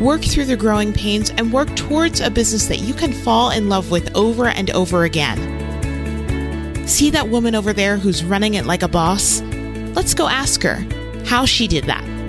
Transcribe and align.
work 0.00 0.22
through 0.22 0.46
the 0.46 0.56
growing 0.56 0.92
pains, 0.92 1.30
and 1.30 1.52
work 1.52 1.74
towards 1.76 2.20
a 2.20 2.30
business 2.30 2.66
that 2.66 2.80
you 2.80 2.94
can 2.94 3.12
fall 3.12 3.50
in 3.50 3.68
love 3.68 3.90
with 3.90 4.14
over 4.14 4.48
and 4.48 4.70
over 4.70 5.04
again. 5.04 5.38
See 6.86 7.10
that 7.10 7.28
woman 7.28 7.54
over 7.54 7.72
there 7.72 7.96
who's 7.96 8.24
running 8.24 8.54
it 8.54 8.66
like 8.66 8.82
a 8.82 8.88
boss? 8.88 9.40
Let's 9.94 10.14
go 10.14 10.28
ask 10.28 10.62
her 10.62 10.84
how 11.24 11.46
she 11.46 11.66
did 11.66 11.84
that. 11.84 12.23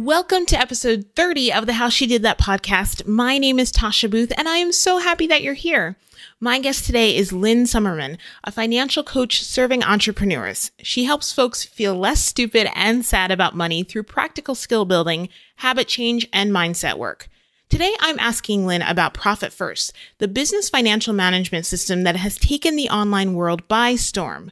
Welcome 0.00 0.46
to 0.46 0.58
episode 0.58 1.04
30 1.14 1.52
of 1.52 1.66
the 1.66 1.74
How 1.74 1.90
She 1.90 2.06
Did 2.06 2.22
That 2.22 2.38
podcast. 2.38 3.06
My 3.06 3.36
name 3.36 3.58
is 3.58 3.70
Tasha 3.70 4.10
Booth, 4.10 4.32
and 4.34 4.48
I 4.48 4.56
am 4.56 4.72
so 4.72 4.96
happy 4.96 5.26
that 5.26 5.42
you're 5.42 5.52
here. 5.52 5.94
My 6.40 6.58
guest 6.58 6.86
today 6.86 7.14
is 7.14 7.34
Lynn 7.34 7.66
Summerman, 7.66 8.16
a 8.42 8.50
financial 8.50 9.04
coach 9.04 9.44
serving 9.44 9.84
entrepreneurs. 9.84 10.70
She 10.78 11.04
helps 11.04 11.34
folks 11.34 11.64
feel 11.66 11.94
less 11.94 12.24
stupid 12.24 12.70
and 12.74 13.04
sad 13.04 13.30
about 13.30 13.54
money 13.54 13.82
through 13.82 14.04
practical 14.04 14.54
skill 14.54 14.86
building, 14.86 15.28
habit 15.56 15.86
change, 15.86 16.26
and 16.32 16.50
mindset 16.50 16.96
work. 16.96 17.28
Today, 17.68 17.94
I'm 18.00 18.18
asking 18.18 18.64
Lynn 18.64 18.80
about 18.80 19.12
Profit 19.12 19.52
First, 19.52 19.92
the 20.16 20.28
business 20.28 20.70
financial 20.70 21.12
management 21.12 21.66
system 21.66 22.04
that 22.04 22.16
has 22.16 22.38
taken 22.38 22.74
the 22.74 22.88
online 22.88 23.34
world 23.34 23.68
by 23.68 23.96
storm. 23.96 24.50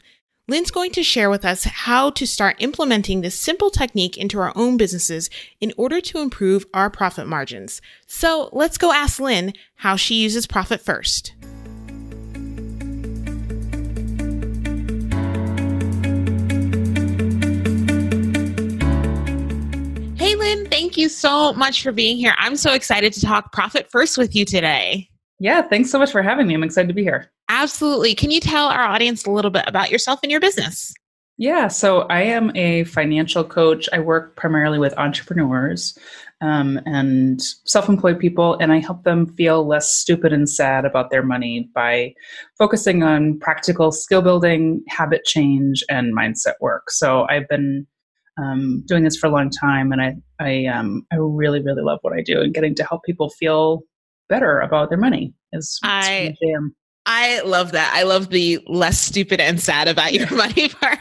Lynn's 0.51 0.71
going 0.71 0.93
to 0.93 1.03
share 1.03 1.29
with 1.29 1.45
us 1.45 1.65
how 1.65 2.09
to 2.09 2.27
start 2.27 2.57
implementing 2.59 3.21
this 3.21 3.35
simple 3.35 3.69
technique 3.69 4.17
into 4.17 4.41
our 4.41 4.51
own 4.57 4.79
businesses 4.79 5.29
in 5.61 5.75
order 5.77 6.01
to 6.01 6.21
improve 6.21 6.65
our 6.73 6.89
profit 6.89 7.27
margins. 7.27 7.83
So 8.07 8.49
let's 8.53 8.79
go 8.79 8.91
ask 8.91 9.21
Lynn 9.21 9.53
how 9.75 9.97
she 9.97 10.15
uses 10.15 10.47
Profit 10.47 10.81
First. 10.81 11.35
Hey, 20.17 20.35
Lynn, 20.35 20.67
thank 20.71 20.97
you 20.97 21.11
so 21.11 21.53
much 21.53 21.83
for 21.83 21.93
being 21.93 22.17
here. 22.17 22.35
I'm 22.39 22.57
so 22.57 22.73
excited 22.73 23.13
to 23.13 23.21
talk 23.21 23.53
Profit 23.53 23.91
First 23.91 24.17
with 24.17 24.35
you 24.35 24.47
today. 24.47 25.11
Yeah, 25.39 25.61
thanks 25.61 25.91
so 25.91 25.99
much 25.99 26.11
for 26.11 26.23
having 26.23 26.47
me. 26.47 26.55
I'm 26.55 26.63
excited 26.63 26.89
to 26.89 26.95
be 26.95 27.03
here. 27.03 27.31
Absolutely. 27.59 28.15
Can 28.15 28.31
you 28.31 28.39
tell 28.39 28.69
our 28.69 28.83
audience 28.83 29.25
a 29.25 29.31
little 29.33 29.51
bit 29.51 29.65
about 29.67 29.91
yourself 29.91 30.21
and 30.23 30.31
your 30.31 30.41
business? 30.41 30.95
Yeah, 31.39 31.67
so 31.67 32.03
I 32.03 32.23
am 32.23 32.55
a 32.57 32.85
financial 32.85 33.43
coach. 33.43 33.89
I 33.93 33.99
work 33.99 34.37
primarily 34.37 34.79
with 34.79 34.97
entrepreneurs 34.97 35.99
um, 36.41 36.81
and 36.87 37.43
self 37.65 37.89
employed 37.89 38.21
people, 38.21 38.57
and 38.61 38.73
I 38.73 38.79
help 38.79 39.03
them 39.03 39.27
feel 39.35 39.67
less 39.67 39.93
stupid 39.93 40.33
and 40.33 40.49
sad 40.49 40.85
about 40.85 41.11
their 41.11 41.25
money 41.25 41.69
by 41.75 42.15
focusing 42.59 43.03
on 43.03 43.41
practical 43.41 43.91
skill 43.91 44.23
building, 44.23 44.85
habit 44.89 45.25
change, 45.25 45.83
and 45.91 46.17
mindset 46.17 46.55
work. 46.61 46.93
So 46.93 47.27
I've 47.29 47.49
been 47.49 47.89
um, 48.41 48.85
doing 48.87 49.03
this 49.03 49.17
for 49.17 49.27
a 49.27 49.31
long 49.31 49.51
time, 49.51 49.91
and 49.91 50.01
I 50.01 50.17
I 50.39 50.67
um, 50.67 51.05
I 51.13 51.17
really 51.17 51.61
really 51.61 51.83
love 51.83 51.99
what 52.03 52.13
I 52.13 52.23
do, 52.23 52.41
and 52.41 52.55
getting 52.55 52.77
to 52.77 52.85
help 52.85 53.03
people 53.03 53.31
feel 53.31 53.83
better 54.29 54.61
about 54.61 54.91
their 54.91 54.99
money 54.99 55.35
is 55.53 55.81
I 55.83 56.35
I 57.11 57.41
love 57.41 57.73
that. 57.73 57.91
I 57.95 58.03
love 58.03 58.29
the 58.29 58.61
less 58.67 59.01
stupid 59.01 59.41
and 59.41 59.59
sad 59.59 59.89
about 59.89 60.13
your 60.13 60.31
money 60.31 60.69
part. 60.81 60.99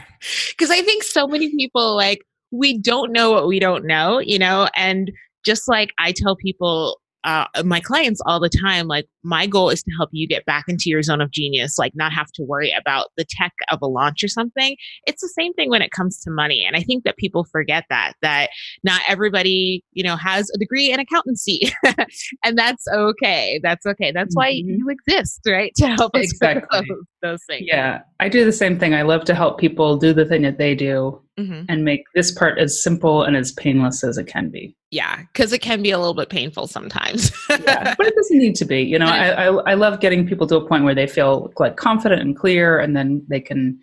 Because 0.48 0.70
I 0.70 0.80
think 0.80 1.02
so 1.02 1.28
many 1.28 1.50
people 1.50 1.94
like, 1.94 2.22
we 2.50 2.78
don't 2.78 3.12
know 3.12 3.30
what 3.30 3.46
we 3.46 3.60
don't 3.60 3.84
know, 3.84 4.18
you 4.18 4.38
know? 4.38 4.68
And 4.74 5.12
just 5.44 5.68
like 5.68 5.90
I 5.98 6.12
tell 6.12 6.34
people 6.34 6.98
uh, 7.24 7.46
my 7.64 7.80
clients 7.80 8.20
all 8.26 8.40
the 8.40 8.48
time 8.48 8.86
like 8.86 9.06
my 9.24 9.46
goal 9.46 9.70
is 9.70 9.82
to 9.82 9.90
help 9.98 10.08
you 10.12 10.26
get 10.26 10.44
back 10.44 10.64
into 10.68 10.84
your 10.86 11.02
zone 11.02 11.20
of 11.20 11.30
genius 11.30 11.78
like 11.78 11.92
not 11.94 12.12
have 12.12 12.30
to 12.32 12.42
worry 12.44 12.74
about 12.78 13.08
the 13.16 13.24
tech 13.28 13.52
of 13.70 13.80
a 13.82 13.86
launch 13.86 14.22
or 14.22 14.28
something 14.28 14.76
it's 15.06 15.20
the 15.20 15.28
same 15.28 15.52
thing 15.54 15.68
when 15.68 15.82
it 15.82 15.90
comes 15.90 16.20
to 16.20 16.30
money 16.30 16.64
and 16.64 16.76
i 16.76 16.80
think 16.80 17.04
that 17.04 17.16
people 17.16 17.44
forget 17.44 17.84
that 17.90 18.12
that 18.22 18.50
not 18.84 19.00
everybody 19.08 19.82
you 19.92 20.04
know 20.04 20.16
has 20.16 20.48
a 20.54 20.58
degree 20.58 20.92
in 20.92 21.00
accountancy 21.00 21.72
and 22.44 22.56
that's 22.56 22.86
okay 22.88 23.58
that's 23.62 23.84
okay 23.84 24.12
that's 24.12 24.34
why 24.34 24.52
mm-hmm. 24.52 24.76
you 24.76 24.88
exist 24.88 25.40
right 25.46 25.72
to 25.74 25.88
help 25.88 26.14
us 26.14 26.22
exactly. 26.30 26.86
those, 26.88 27.04
those, 27.22 27.42
things 27.44 27.66
yeah 27.66 28.00
i 28.20 28.28
do 28.28 28.44
the 28.44 28.52
same 28.52 28.78
thing 28.78 28.94
i 28.94 29.02
love 29.02 29.24
to 29.24 29.34
help 29.34 29.58
people 29.58 29.96
do 29.96 30.12
the 30.12 30.24
thing 30.24 30.42
that 30.42 30.58
they 30.58 30.74
do 30.74 31.20
mm-hmm. 31.38 31.64
and 31.68 31.84
make 31.84 32.02
this 32.14 32.30
part 32.30 32.58
as 32.58 32.82
simple 32.82 33.22
and 33.22 33.36
as 33.36 33.52
painless 33.52 34.04
as 34.04 34.18
it 34.18 34.26
can 34.26 34.48
be 34.50 34.76
yeah 34.90 35.22
because 35.32 35.52
it 35.52 35.60
can 35.60 35.82
be 35.82 35.90
a 35.90 35.98
little 35.98 36.14
bit 36.14 36.30
painful 36.30 36.66
sometimes 36.66 37.32
yeah, 37.50 37.94
but 37.96 38.06
it 38.06 38.14
doesn't 38.14 38.38
need 38.38 38.54
to 38.54 38.64
be 38.64 38.82
you 38.82 38.98
know 38.98 39.06
I, 39.08 39.46
I, 39.46 39.46
I 39.70 39.74
love 39.74 40.00
getting 40.00 40.26
people 40.26 40.46
to 40.48 40.56
a 40.56 40.66
point 40.66 40.84
where 40.84 40.94
they 40.94 41.06
feel 41.06 41.52
like 41.58 41.76
confident 41.76 42.22
and 42.22 42.36
clear 42.36 42.78
and 42.78 42.96
then 42.96 43.24
they 43.28 43.40
can 43.40 43.78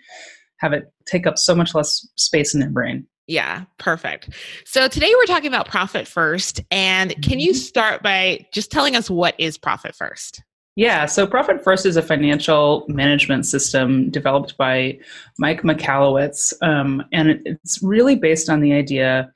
have 0.59 0.73
it 0.73 0.91
take 1.06 1.28
up 1.28 1.38
so 1.38 1.53
much 1.53 1.75
less 1.75 2.07
space 2.16 2.53
in 2.53 2.59
their 2.59 2.69
brain 2.69 3.07
yeah, 3.28 3.63
perfect. 3.79 4.29
So 4.66 4.88
today 4.88 5.12
we're 5.16 5.25
talking 5.25 5.47
about 5.47 5.67
Profit 5.67 6.07
First. 6.07 6.62
And 6.69 7.16
can 7.23 7.40
you 7.40 7.52
mm-hmm. 7.52 7.57
start 7.57 8.03
by 8.03 8.46
just 8.53 8.72
telling 8.72 8.96
us 8.96 9.09
what 9.09 9.34
is 9.40 9.57
Profit 9.57 9.96
First? 9.96 10.44
Yeah, 10.75 11.05
so 11.05 11.25
Profit 11.25 11.63
First 11.63 11.85
is 11.85 11.95
a 11.95 12.01
financial 12.01 12.85
management 12.89 13.45
system 13.45 14.09
developed 14.09 14.57
by 14.57 14.99
Mike 15.39 15.61
Michalowicz. 15.61 16.53
Um, 16.61 17.01
and 17.13 17.39
it's 17.45 17.81
really 17.81 18.17
based 18.17 18.49
on 18.49 18.59
the 18.59 18.73
idea 18.73 19.31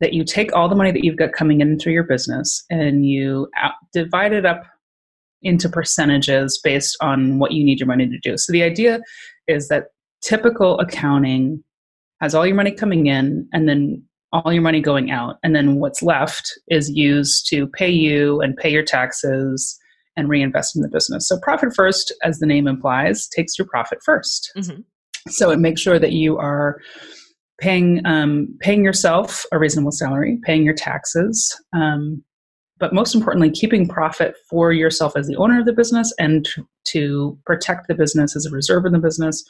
that 0.00 0.12
you 0.12 0.24
take 0.24 0.52
all 0.52 0.68
the 0.68 0.74
money 0.74 0.90
that 0.90 1.04
you've 1.04 1.16
got 1.16 1.32
coming 1.32 1.60
in 1.60 1.78
through 1.78 1.92
your 1.92 2.02
business 2.02 2.64
and 2.70 3.06
you 3.06 3.48
out, 3.56 3.74
divide 3.92 4.32
it 4.32 4.44
up 4.44 4.64
into 5.42 5.68
percentages 5.68 6.60
based 6.62 6.96
on 7.00 7.38
what 7.38 7.52
you 7.52 7.64
need 7.64 7.78
your 7.78 7.86
money 7.86 8.08
to 8.08 8.18
do. 8.18 8.36
So 8.36 8.52
the 8.52 8.64
idea 8.64 9.00
is 9.46 9.68
that 9.68 9.86
typical 10.22 10.76
accounting 10.80 11.62
has 12.20 12.34
all 12.34 12.44
your 12.44 12.56
money 12.56 12.72
coming 12.72 13.06
in 13.06 13.48
and 13.52 13.68
then 13.68 14.02
all 14.32 14.52
your 14.52 14.62
money 14.62 14.80
going 14.80 15.12
out. 15.12 15.36
And 15.44 15.54
then 15.54 15.76
what's 15.76 16.02
left 16.02 16.52
is 16.68 16.90
used 16.90 17.46
to 17.50 17.68
pay 17.68 17.90
you 17.90 18.40
and 18.40 18.56
pay 18.56 18.70
your 18.70 18.84
taxes 18.84 19.78
and 20.16 20.28
reinvest 20.28 20.76
in 20.76 20.82
the 20.82 20.88
business. 20.88 21.28
So 21.28 21.38
profit 21.40 21.74
first, 21.74 22.12
as 22.22 22.38
the 22.38 22.46
name 22.46 22.66
implies, 22.66 23.28
takes 23.28 23.58
your 23.58 23.66
profit 23.66 23.98
1st 24.06 24.40
mm-hmm. 24.56 24.80
So 25.28 25.50
it 25.50 25.60
makes 25.60 25.80
sure 25.80 26.00
that 26.00 26.12
you 26.12 26.36
are 26.38 26.80
paying 27.60 28.04
um, 28.04 28.56
paying 28.60 28.84
yourself 28.84 29.44
a 29.52 29.58
reasonable 29.58 29.92
salary, 29.92 30.38
paying 30.42 30.64
your 30.64 30.74
taxes, 30.74 31.56
um, 31.72 32.24
but 32.82 32.92
most 32.92 33.14
importantly, 33.14 33.48
keeping 33.48 33.86
profit 33.86 34.34
for 34.50 34.72
yourself 34.72 35.16
as 35.16 35.28
the 35.28 35.36
owner 35.36 35.60
of 35.60 35.66
the 35.66 35.72
business 35.72 36.12
and 36.18 36.44
to, 36.46 36.66
to 36.86 37.38
protect 37.46 37.86
the 37.86 37.94
business 37.94 38.34
as 38.34 38.44
a 38.44 38.50
reserve 38.50 38.84
in 38.84 38.92
the 38.92 38.98
business. 38.98 39.44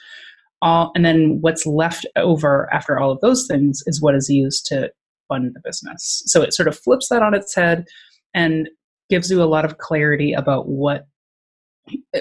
All, 0.61 0.93
and 0.95 1.03
then 1.03 1.39
what's 1.41 1.65
left 1.65 2.05
over 2.17 2.69
after 2.73 2.99
all 2.99 3.11
of 3.11 3.21
those 3.23 3.47
things 3.47 3.83
is 3.87 4.03
what 4.03 4.15
is 4.15 4.29
used 4.29 4.67
to 4.67 4.93
fund 5.29 5.53
the 5.55 5.63
business. 5.65 6.23
So 6.27 6.43
it 6.43 6.53
sort 6.53 6.69
of 6.69 6.79
flips 6.79 7.09
that 7.09 7.23
on 7.23 7.33
its 7.33 7.55
head 7.55 7.87
and 8.35 8.69
gives 9.13 9.31
you 9.31 9.43
a 9.43 9.45
lot 9.45 9.67
of 9.67 9.77
clarity 9.77 10.33
about 10.33 10.71
what 10.71 11.07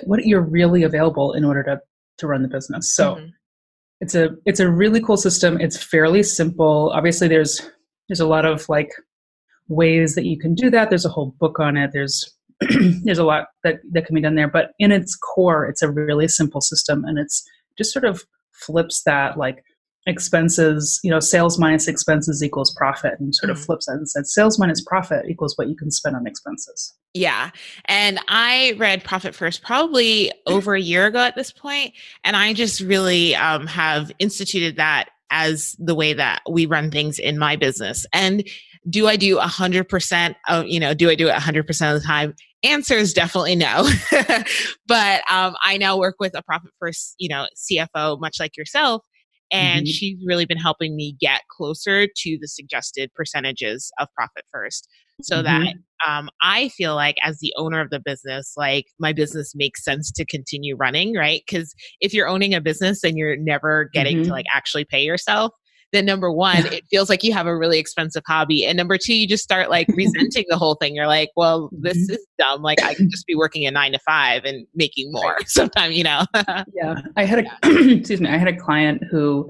what 0.03 0.25
you're 0.25 0.41
really 0.41 0.83
available 0.83 1.31
in 1.31 1.45
order 1.45 1.63
to 1.63 1.79
to 2.17 2.27
run 2.27 2.41
the 2.41 2.49
business. 2.49 2.93
So 2.93 3.15
mm-hmm. 3.15 3.27
it's 4.01 4.13
a 4.13 4.31
it's 4.45 4.59
a 4.59 4.69
really 4.69 4.99
cool 4.99 5.15
system. 5.15 5.57
It's 5.61 5.81
fairly 5.81 6.21
simple. 6.21 6.91
Obviously 6.93 7.29
there's 7.29 7.61
there's 8.09 8.19
a 8.19 8.27
lot 8.27 8.45
of 8.45 8.67
like 8.67 8.89
ways 9.69 10.15
that 10.15 10.25
you 10.25 10.37
can 10.37 10.53
do 10.53 10.69
that. 10.69 10.89
There's 10.89 11.05
a 11.05 11.15
whole 11.15 11.33
book 11.39 11.61
on 11.61 11.77
it. 11.77 11.91
There's 11.93 12.29
there's 13.05 13.19
a 13.19 13.23
lot 13.23 13.45
that 13.63 13.79
that 13.93 14.05
can 14.05 14.13
be 14.13 14.21
done 14.21 14.35
there, 14.35 14.49
but 14.49 14.71
in 14.77 14.91
its 14.91 15.15
core 15.15 15.65
it's 15.65 15.81
a 15.81 15.89
really 15.89 16.27
simple 16.27 16.59
system 16.59 17.05
and 17.05 17.17
it's 17.17 17.41
just 17.77 17.93
sort 17.93 18.03
of 18.03 18.25
flips 18.51 19.03
that 19.03 19.37
like 19.37 19.63
expenses, 20.07 20.99
you 21.03 21.11
know, 21.11 21.19
sales 21.19 21.59
minus 21.59 21.87
expenses 21.87 22.43
equals 22.43 22.73
profit 22.75 23.13
and 23.19 23.35
sort 23.35 23.51
of 23.51 23.57
mm. 23.57 23.65
flips 23.65 23.85
that 23.85 23.93
and 23.93 24.09
says 24.09 24.33
sales 24.33 24.57
minus 24.57 24.83
profit 24.83 25.25
equals 25.29 25.53
what 25.57 25.69
you 25.69 25.75
can 25.75 25.91
spend 25.91 26.15
on 26.15 26.25
expenses. 26.25 26.93
Yeah. 27.13 27.51
And 27.85 28.19
I 28.27 28.73
read 28.77 29.03
Profit 29.03 29.35
First 29.35 29.61
probably 29.61 30.31
over 30.47 30.73
a 30.73 30.81
year 30.81 31.05
ago 31.05 31.19
at 31.19 31.35
this 31.35 31.51
point, 31.51 31.93
And 32.23 32.35
I 32.35 32.53
just 32.53 32.81
really 32.81 33.35
um, 33.35 33.67
have 33.67 34.11
instituted 34.17 34.77
that 34.77 35.09
as 35.29 35.75
the 35.79 35.95
way 35.95 36.13
that 36.13 36.41
we 36.49 36.65
run 36.65 36.89
things 36.89 37.19
in 37.19 37.37
my 37.37 37.55
business. 37.55 38.05
And 38.13 38.47
do 38.89 39.07
I 39.07 39.15
do 39.15 39.37
100%? 39.37 40.35
Of, 40.49 40.67
you 40.67 40.79
know, 40.79 40.93
do 40.93 41.09
I 41.09 41.15
do 41.15 41.27
it 41.27 41.35
100% 41.35 41.95
of 41.95 42.01
the 42.01 42.05
time? 42.05 42.33
Answer 42.63 42.95
is 42.95 43.13
definitely 43.13 43.55
no. 43.55 43.87
but 44.87 45.21
um, 45.31 45.55
I 45.63 45.77
now 45.79 45.97
work 45.97 46.15
with 46.19 46.35
a 46.35 46.41
Profit 46.41 46.71
First, 46.79 47.15
you 47.17 47.29
know, 47.29 47.47
CFO, 47.55 48.19
much 48.19 48.39
like 48.39 48.57
yourself 48.57 49.03
And 49.51 49.87
Mhm. 49.87 49.87
she's 49.87 50.17
really 50.25 50.45
been 50.45 50.57
helping 50.57 50.95
me 50.95 51.15
get 51.19 51.41
closer 51.49 52.07
to 52.07 52.37
the 52.41 52.47
suggested 52.47 53.11
percentages 53.13 53.91
of 53.99 54.07
profit 54.15 54.45
first 54.51 54.87
so 55.21 55.43
that 55.43 55.73
um, 56.07 56.29
I 56.41 56.69
feel 56.69 56.95
like 56.95 57.15
as 57.23 57.39
the 57.39 57.53
owner 57.57 57.79
of 57.79 57.91
the 57.91 57.99
business, 57.99 58.53
like 58.57 58.85
my 58.99 59.13
business 59.13 59.53
makes 59.55 59.83
sense 59.83 60.11
to 60.13 60.25
continue 60.25 60.75
running, 60.75 61.15
right? 61.15 61.43
Because 61.47 61.75
if 61.99 62.11
you're 62.13 62.27
owning 62.27 62.55
a 62.55 62.61
business 62.61 63.03
and 63.03 63.17
you're 63.17 63.37
never 63.37 63.89
getting 63.93 64.21
to 64.23 64.31
Mhm. 64.31 64.31
like 64.31 64.45
actually 64.53 64.85
pay 64.85 65.03
yourself, 65.03 65.51
then 65.91 66.05
number 66.05 66.31
one, 66.31 66.65
it 66.67 66.83
feels 66.89 67.09
like 67.09 67.23
you 67.23 67.33
have 67.33 67.47
a 67.47 67.57
really 67.57 67.77
expensive 67.79 68.23
hobby. 68.27 68.65
And 68.65 68.77
number 68.77 68.97
two, 68.97 69.13
you 69.15 69.27
just 69.27 69.43
start 69.43 69.69
like 69.69 69.87
resenting 69.89 70.45
the 70.49 70.57
whole 70.57 70.75
thing. 70.75 70.95
You're 70.95 71.07
like, 71.07 71.29
well, 71.35 71.69
this 71.73 71.97
Mhm. 71.97 72.11
is 72.15 72.25
dumb. 72.39 72.61
Like 72.61 72.81
I 72.83 72.93
can 72.93 73.09
just 73.09 73.25
be 73.27 73.35
working 73.35 73.65
a 73.65 73.71
nine 73.71 73.91
to 73.91 73.99
five 73.99 74.43
and 74.45 74.65
making 74.75 75.11
more 75.11 75.37
sometime, 75.45 75.91
you 75.91 76.03
know? 76.03 76.25
Yeah, 76.73 77.01
I 77.17 77.25
had 77.25 77.39
a 77.39 77.43
excuse 77.97 78.21
me. 78.21 78.29
I 78.29 78.37
had 78.37 78.47
a 78.47 78.55
client 78.57 79.03
who 79.11 79.49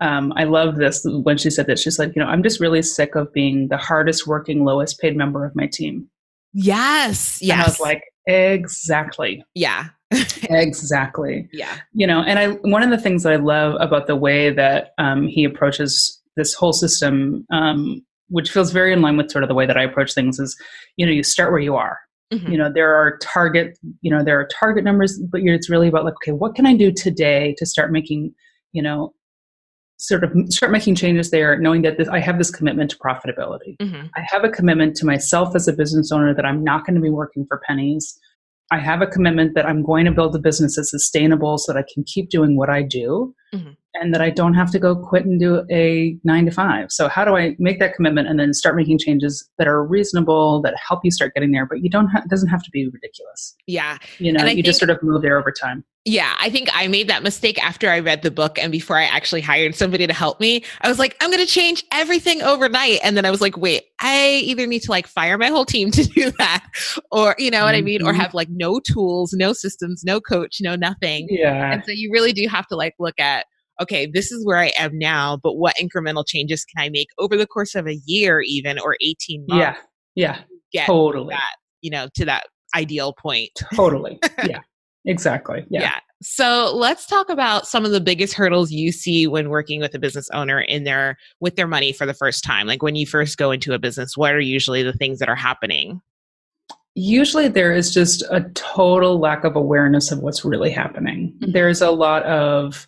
um, 0.00 0.32
I 0.36 0.44
love 0.44 0.76
this 0.76 1.04
when 1.04 1.38
she 1.38 1.48
said 1.50 1.66
that. 1.68 1.78
She's 1.78 1.98
like, 1.98 2.14
you 2.16 2.22
know, 2.22 2.28
I'm 2.28 2.42
just 2.42 2.58
really 2.60 2.82
sick 2.82 3.14
of 3.14 3.32
being 3.32 3.68
the 3.68 3.76
hardest 3.76 4.26
working, 4.26 4.64
lowest 4.64 4.98
paid 5.00 5.16
member 5.16 5.44
of 5.44 5.54
my 5.54 5.66
team. 5.66 6.08
yes. 6.52 7.38
Yes. 7.40 7.52
And 7.52 7.60
I 7.62 7.64
was 7.66 7.80
like, 7.80 8.02
exactly, 8.26 9.44
yeah. 9.54 9.86
exactly. 10.50 11.48
Yeah. 11.52 11.76
You 11.92 12.06
know, 12.06 12.22
and 12.22 12.38
I 12.38 12.48
one 12.68 12.82
of 12.82 12.90
the 12.90 12.98
things 12.98 13.22
that 13.22 13.32
I 13.32 13.36
love 13.36 13.76
about 13.80 14.06
the 14.06 14.16
way 14.16 14.50
that 14.50 14.92
um, 14.98 15.26
he 15.26 15.44
approaches 15.44 16.20
this 16.36 16.54
whole 16.54 16.72
system, 16.72 17.46
um, 17.52 18.04
which 18.28 18.50
feels 18.50 18.72
very 18.72 18.92
in 18.92 19.02
line 19.02 19.16
with 19.16 19.30
sort 19.30 19.44
of 19.44 19.48
the 19.48 19.54
way 19.54 19.66
that 19.66 19.76
I 19.76 19.82
approach 19.82 20.14
things, 20.14 20.38
is 20.38 20.56
you 20.96 21.04
know, 21.06 21.12
you 21.12 21.22
start 21.22 21.50
where 21.52 21.60
you 21.60 21.76
are. 21.76 21.98
Mhm. 22.32 22.50
you 22.50 22.56
know 22.56 22.72
there 22.72 22.94
are 22.94 23.18
target 23.18 23.78
you 24.00 24.10
know 24.10 24.24
there 24.24 24.40
are 24.40 24.48
target 24.60 24.84
numbers 24.84 25.20
but 25.30 25.42
it's 25.42 25.68
really 25.68 25.86
about 25.88 26.06
like 26.06 26.14
okay 26.14 26.32
what 26.32 26.54
can 26.54 26.64
i 26.64 26.74
do 26.74 26.90
today 26.90 27.54
to 27.58 27.66
start 27.66 27.92
making 27.92 28.32
you 28.72 28.82
know 28.82 29.12
sort 29.98 30.24
of 30.24 30.32
start 30.48 30.72
making 30.72 30.94
changes 30.94 31.30
there 31.30 31.58
knowing 31.58 31.82
that 31.82 31.98
this, 31.98 32.08
i 32.08 32.18
have 32.18 32.38
this 32.38 32.50
commitment 32.50 32.90
to 32.90 32.96
profitability 32.96 33.76
Mhm. 33.82 34.08
i 34.16 34.20
have 34.26 34.44
a 34.44 34.48
commitment 34.48 34.96
to 34.96 35.04
myself 35.04 35.54
as 35.54 35.68
a 35.68 35.74
business 35.74 36.10
owner 36.10 36.32
that 36.34 36.46
i'm 36.46 36.64
not 36.64 36.86
going 36.86 36.94
to 36.94 37.02
be 37.02 37.10
working 37.10 37.44
for 37.46 37.60
pennies 37.68 38.18
i 38.72 38.78
have 38.78 39.02
a 39.02 39.06
commitment 39.06 39.54
that 39.54 39.66
i'm 39.66 39.82
going 39.82 40.04
to 40.04 40.12
build 40.12 40.34
a 40.34 40.38
business 40.38 40.76
that's 40.76 40.90
sustainable 40.90 41.58
so 41.58 41.72
that 41.72 41.78
i 41.78 41.84
can 41.94 42.04
keep 42.04 42.30
doing 42.30 42.56
what 42.56 42.70
i 42.70 42.82
do 42.82 43.34
Mhm. 43.54 43.76
and 43.94 44.14
that 44.14 44.22
i 44.22 44.30
don't 44.30 44.54
have 44.54 44.70
to 44.70 44.78
go 44.78 44.96
quit 44.96 45.26
and 45.26 45.38
do 45.38 45.64
a 45.70 46.16
nine 46.24 46.46
to 46.46 46.50
five 46.50 46.90
so 46.90 47.08
how 47.08 47.24
do 47.24 47.36
i 47.36 47.54
make 47.58 47.78
that 47.80 47.94
commitment 47.94 48.26
and 48.28 48.38
then 48.40 48.54
start 48.54 48.74
making 48.76 48.98
changes 48.98 49.48
that 49.58 49.68
are 49.68 49.84
reasonable 49.84 50.62
that 50.62 50.74
help 50.88 51.00
you 51.04 51.10
start 51.10 51.34
getting 51.34 51.50
there 51.52 51.66
but 51.66 51.82
you 51.82 51.90
don't 51.90 52.08
ha- 52.08 52.22
it 52.24 52.30
doesn't 52.30 52.48
have 52.48 52.62
to 52.62 52.70
be 52.70 52.88
ridiculous 52.88 53.54
Yeah. 53.66 53.98
you 54.18 54.32
know 54.32 54.44
you 54.46 54.62
just 54.62 54.78
sort 54.78 54.90
of 54.90 55.02
move 55.02 55.20
there 55.22 55.38
over 55.38 55.52
time 55.52 55.84
Yeah, 56.04 56.34
I 56.40 56.50
think 56.50 56.68
I 56.72 56.88
made 56.88 57.06
that 57.10 57.22
mistake 57.22 57.62
after 57.64 57.88
I 57.88 58.00
read 58.00 58.22
the 58.22 58.30
book 58.32 58.58
and 58.58 58.72
before 58.72 58.96
I 58.98 59.04
actually 59.04 59.40
hired 59.40 59.76
somebody 59.76 60.04
to 60.04 60.12
help 60.12 60.40
me. 60.40 60.64
I 60.80 60.88
was 60.88 60.98
like, 60.98 61.14
I'm 61.20 61.30
going 61.30 61.38
to 61.46 61.46
change 61.46 61.84
everything 61.92 62.42
overnight. 62.42 62.98
And 63.04 63.16
then 63.16 63.24
I 63.24 63.30
was 63.30 63.40
like, 63.40 63.56
wait, 63.56 63.84
I 64.00 64.42
either 64.42 64.66
need 64.66 64.82
to 64.82 64.90
like 64.90 65.06
fire 65.06 65.38
my 65.38 65.46
whole 65.46 65.64
team 65.64 65.90
to 65.98 66.02
do 66.02 66.32
that 66.38 66.64
or, 67.12 67.36
you 67.38 67.52
know 67.52 67.64
what 67.64 67.76
I 67.76 67.82
mean? 67.82 68.02
Or 68.04 68.12
Mhm. 68.12 68.16
have 68.16 68.34
like 68.34 68.48
no 68.50 68.80
tools, 68.80 69.32
no 69.32 69.52
systems, 69.52 70.02
no 70.04 70.20
coach, 70.20 70.58
no 70.60 70.74
nothing. 70.74 71.28
yeah 71.30 71.72
And 71.72 71.84
so 71.86 71.92
you 71.92 72.10
really 72.12 72.32
do 72.32 72.48
have 72.48 72.66
to 72.66 72.74
like 72.74 72.94
look 72.98 73.20
at, 73.20 73.41
okay, 73.82 74.06
this 74.12 74.32
is 74.32 74.44
where 74.46 74.58
I 74.58 74.72
am 74.78 74.98
now, 74.98 75.38
but 75.42 75.54
what 75.54 75.76
incremental 75.76 76.24
changes 76.26 76.64
can 76.64 76.82
I 76.84 76.88
make 76.88 77.08
over 77.18 77.36
the 77.36 77.46
course 77.46 77.74
of 77.74 77.86
a 77.86 78.00
year, 78.06 78.40
even 78.40 78.78
or 78.78 78.96
18 79.00 79.44
months? 79.48 79.60
yeah 79.60 79.76
yeah 80.14 80.40
Get 80.72 80.86
totally 80.86 81.34
that, 81.34 81.56
you 81.82 81.90
know, 81.90 82.08
to 82.14 82.24
that 82.24 82.44
ideal 82.74 83.12
point. 83.12 83.50
totally 83.74 84.18
yeah 84.44 84.60
exactly 85.04 85.64
yeah. 85.68 85.80
Yeah. 85.82 85.98
So 86.24 86.72
let's 86.74 87.06
talk 87.06 87.28
about 87.28 87.66
some 87.66 87.84
of 87.84 87.90
the 87.90 88.00
biggest 88.00 88.34
hurdles 88.34 88.70
you 88.70 88.92
see 88.92 89.26
when 89.26 89.48
working 89.50 89.80
with 89.80 89.92
a 89.94 89.98
business 89.98 90.30
owner 90.32 90.60
in 90.60 90.84
their 90.84 91.16
with 91.40 91.56
their 91.56 91.66
money 91.66 91.92
for 91.92 92.06
the 92.06 92.14
first 92.14 92.44
time. 92.44 92.66
Like 92.68 92.80
when 92.82 92.94
you 92.94 93.06
first 93.06 93.36
go 93.38 93.50
into 93.50 93.72
a 93.74 93.78
business, 93.80 94.16
what 94.16 94.32
are 94.32 94.40
usually 94.40 94.82
the 94.84 94.92
things 94.92 95.18
that 95.18 95.28
are 95.28 95.34
happening? 95.36 96.00
usually 96.94 97.48
there 97.48 97.72
is 97.72 97.92
just 97.92 98.22
a 98.30 98.42
total 98.54 99.18
lack 99.18 99.44
of 99.44 99.56
awareness 99.56 100.12
of 100.12 100.18
what's 100.18 100.44
really 100.44 100.70
happening 100.70 101.32
Mhm. 101.40 101.52
there's 101.54 101.80
a 101.80 101.90
lot 101.90 102.22
of 102.24 102.86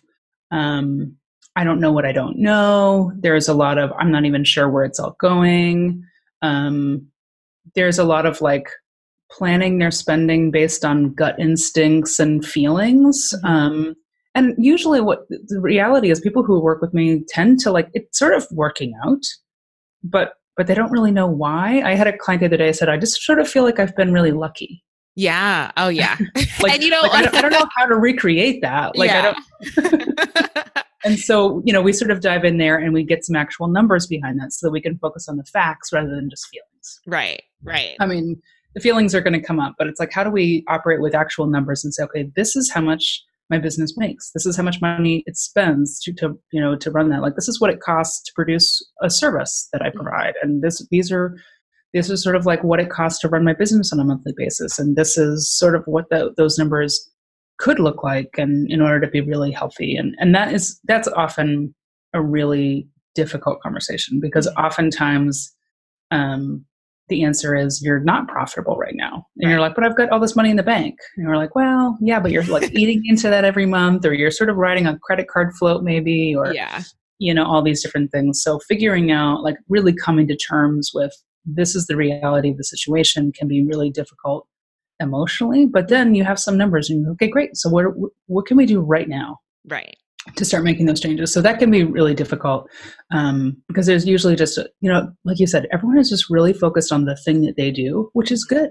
um, 0.51 1.15
i 1.55 1.63
don't 1.63 1.79
know 1.79 1.91
what 1.91 2.05
i 2.05 2.11
don't 2.11 2.37
know. 2.37 3.11
There's 3.19 3.47
a 3.47 3.53
lot 3.53 3.77
of 3.77 3.91
i'm 3.99 4.11
not 4.11 4.25
even 4.25 4.43
sure 4.43 4.69
where 4.69 4.83
it's 4.85 4.99
all 4.99 5.15
going. 5.19 6.03
Um, 6.41 7.07
there's 7.75 7.97
a 7.99 8.03
lot 8.03 8.25
of 8.25 8.41
like 8.41 8.69
planning 9.31 9.79
their 9.79 9.91
spending 9.91 10.51
based 10.51 10.85
on 10.85 11.13
gut 11.13 11.35
instincts 11.39 12.19
and 12.19 12.45
feelings. 12.45 13.33
Mhm. 13.43 13.49
um, 13.49 13.95
and 14.35 14.53
usually 14.57 14.99
what 15.01 15.19
the 15.29 15.59
reality 15.61 16.11
is 16.11 16.19
people 16.19 16.43
who 16.43 16.59
work 16.59 16.81
with 16.81 16.93
me 16.93 17.23
tend 17.29 17.59
to 17.61 17.71
like 17.71 17.89
it's 17.93 18.19
sort 18.19 18.33
of 18.33 18.45
working 18.51 18.93
out 19.05 19.23
but 20.03 20.33
but 20.57 20.67
they 20.67 20.73
don't 20.75 20.91
really 20.91 21.11
know 21.11 21.27
why. 21.27 21.81
I 21.81 21.95
had 21.95 22.07
a 22.07 22.17
client 22.17 22.39
the 22.39 22.45
other 22.45 22.57
day 22.57 22.71
said 22.71 22.87
i 22.89 22.97
just 22.97 23.21
sort 23.23 23.39
of 23.39 23.49
feel 23.49 23.63
like 23.63 23.79
i've 23.79 23.95
been 23.95 24.13
really 24.13 24.31
lucky 24.31 24.83
Yeah. 25.15 25.71
Oh 25.77 25.87
yeah. 25.87 26.17
like, 26.61 26.73
and 26.73 26.83
you 26.83 26.89
know, 26.89 27.01
like, 27.01 27.11
I, 27.11 27.21
don't, 27.23 27.35
I 27.35 27.41
don't 27.41 27.51
know 27.59 27.69
how 27.75 27.85
to 27.85 27.95
recreate 27.95 28.61
that 28.61 28.95
like 28.97 29.09
i 29.09 29.13
Yeah. 29.13 29.33
don't 29.75 30.85
and 31.05 31.19
so 31.19 31.61
you 31.65 31.71
know 31.71 31.81
we 31.81 31.93
sort 31.93 32.11
of 32.11 32.19
dive 32.19 32.43
in 32.43 32.57
there 32.57 32.77
and 32.77 32.93
we 32.93 33.03
get 33.03 33.23
some 33.23 33.35
actual 33.35 33.67
numbers 33.67 34.07
behind 34.07 34.39
that 34.39 34.51
so 34.51 34.67
that 34.67 34.71
we 34.71 34.81
can 34.81 34.97
focus 34.97 35.29
on 35.29 35.37
the 35.37 35.43
facts 35.43 35.93
rather 35.93 36.09
than 36.09 36.29
just 36.29 36.47
feelings 36.47 36.99
right. 37.07 37.43
Right. 37.63 37.95
i 37.99 38.05
mean 38.05 38.41
the 38.73 38.81
feelings 38.81 39.15
are 39.15 39.21
going 39.21 39.33
to 39.33 39.41
come 39.41 39.59
up 39.59 39.75
but 39.77 39.87
it's 39.87 39.99
like 39.99 40.11
how 40.11 40.23
do 40.23 40.31
we 40.31 40.65
operate 40.67 41.01
with 41.01 41.15
actual 41.15 41.47
numbers 41.47 41.83
and 41.83 41.93
say 41.93 42.03
okay 42.03 42.29
this 42.35 42.55
is 42.55 42.71
how 42.71 42.81
much 42.81 43.23
my 43.49 43.59
business 43.59 43.95
makes 43.95 44.31
this 44.31 44.45
is 44.45 44.57
how 44.57 44.63
much 44.63 44.81
money 44.81 45.23
it 45.27 45.37
spends 45.37 45.99
to, 46.01 46.11
to 46.13 46.37
you 46.51 46.59
know 46.59 46.75
to 46.75 46.91
run 46.91 47.09
that 47.09 47.21
like 47.21 47.35
this 47.35 47.47
is 47.47 47.61
what 47.61 47.69
it 47.69 47.79
costs 47.79 48.23
to 48.23 48.33
produce 48.33 48.81
a 49.01 49.09
service 49.09 49.69
that 49.71 49.81
i 49.81 49.89
mm-hmm. 49.89 50.01
provide 50.01 50.33
and 50.41 50.63
this 50.63 50.85
these 50.89 51.11
are 51.11 51.37
this 51.95 52.09
is 52.09 52.21
sort 52.21 52.35
of 52.35 52.45
like 52.45 52.61
what 52.61 52.81
it 52.81 52.89
costs 52.89 53.21
to 53.21 53.29
run 53.29 53.45
my 53.45 53.53
business 53.53 53.93
on 53.93 54.01
a 54.01 54.03
monthly 54.03 54.33
basis. 54.35 54.77
And 54.77 54.97
this 54.97 55.17
is 55.17 55.49
sort 55.49 55.77
of 55.77 55.83
what 55.85 56.09
the, 56.09 56.33
those 56.35 56.57
numbers 56.57 57.09
could 57.57 57.79
look 57.79 58.03
like 58.03 58.35
and 58.37 58.69
in 58.69 58.81
order 58.81 58.99
to 58.99 59.07
be 59.09 59.21
really 59.21 59.49
healthy. 59.49 59.95
And 59.95 60.13
and 60.19 60.35
that 60.35 60.53
is 60.53 60.77
that's 60.83 61.07
often 61.07 61.73
a 62.13 62.21
really 62.21 62.89
difficult 63.15 63.61
conversation 63.61 64.19
because 64.19 64.45
oftentimes 64.57 65.53
um, 66.11 66.65
the 67.07 67.23
answer 67.23 67.55
is 67.55 67.81
you're 67.81 68.01
not 68.01 68.27
profitable 68.27 68.75
right 68.75 68.95
now. 68.95 69.25
And 69.37 69.49
you're 69.49 69.61
like 69.61 69.73
but 69.73 69.85
i've 69.85 69.95
got 69.95 70.09
all 70.09 70.19
this 70.19 70.35
money 70.35 70.49
in 70.49 70.57
the 70.57 70.63
bank. 70.63 70.95
And 71.15 71.25
you're 71.25 71.37
like 71.37 71.55
well 71.55 71.97
yeah 72.01 72.19
but 72.19 72.31
you're 72.31 72.43
like 72.43 72.71
eating 72.75 73.03
into 73.05 73.29
that 73.29 73.45
every 73.45 73.65
month 73.65 74.05
or 74.05 74.13
you're 74.13 74.31
sort 74.31 74.49
of 74.49 74.57
riding 74.57 74.85
a 74.85 74.99
credit 74.99 75.29
card 75.29 75.53
float 75.53 75.81
maybe 75.81 76.35
or 76.35 76.53
yeah. 76.53 76.83
you 77.19 77.33
know 77.33 77.45
all 77.45 77.61
these 77.61 77.81
different 77.81 78.11
things. 78.11 78.43
So 78.43 78.59
figuring 78.67 79.11
out 79.11 79.43
like 79.43 79.55
really 79.69 79.93
coming 79.93 80.27
to 80.27 80.35
terms 80.35 80.91
with 80.93 81.13
this 81.45 81.75
is 81.75 81.87
the 81.87 81.95
reality 81.95 82.49
of 82.51 82.57
the 82.57 82.63
situation 82.63 83.31
can 83.31 83.47
be 83.47 83.63
really 83.65 83.89
difficult 83.89 84.47
emotionally 84.99 85.65
but 85.65 85.89
then 85.89 86.15
you 86.15 86.23
have 86.23 86.39
some 86.39 86.57
numbers 86.57 86.89
and 86.89 86.99
you 87.01 87.05
go, 87.05 87.11
okay 87.11 87.27
great 87.27 87.55
so 87.55 87.69
what 87.69 87.85
what 88.27 88.45
can 88.45 88.57
we 88.57 88.65
do 88.65 88.79
right 88.79 89.09
now 89.09 89.37
Right. 89.67 89.95
to 90.37 90.45
start 90.45 90.63
making 90.63 90.85
those 90.85 91.01
changes 91.01 91.33
so 91.33 91.41
that 91.41 91.59
can 91.59 91.69
be 91.71 91.83
really 91.83 92.13
difficult 92.13 92.69
um, 93.11 93.57
because 93.67 93.85
there's 93.87 94.05
usually 94.07 94.35
just 94.35 94.57
a, 94.57 94.69
you 94.79 94.89
know 94.91 95.11
like 95.25 95.39
you 95.39 95.47
said 95.47 95.67
everyone 95.71 95.97
is 95.97 96.09
just 96.09 96.29
really 96.29 96.53
focused 96.53 96.91
on 96.93 97.05
the 97.05 97.15
thing 97.17 97.41
that 97.41 97.57
they 97.57 97.71
do 97.71 98.09
which 98.13 98.31
is 98.31 98.45
good 98.45 98.69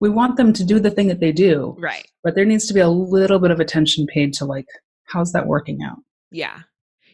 we 0.00 0.08
want 0.10 0.36
them 0.36 0.52
to 0.52 0.64
do 0.64 0.78
the 0.78 0.90
thing 0.90 1.08
that 1.08 1.20
they 1.20 1.32
do 1.32 1.74
Right. 1.78 2.06
but 2.22 2.34
there 2.34 2.44
needs 2.44 2.66
to 2.66 2.74
be 2.74 2.80
a 2.80 2.88
little 2.88 3.38
bit 3.38 3.50
of 3.50 3.58
attention 3.60 4.06
paid 4.06 4.32
to 4.34 4.44
like 4.44 4.66
how's 5.06 5.32
that 5.32 5.46
working 5.46 5.78
out 5.82 5.96
Yeah. 6.30 6.58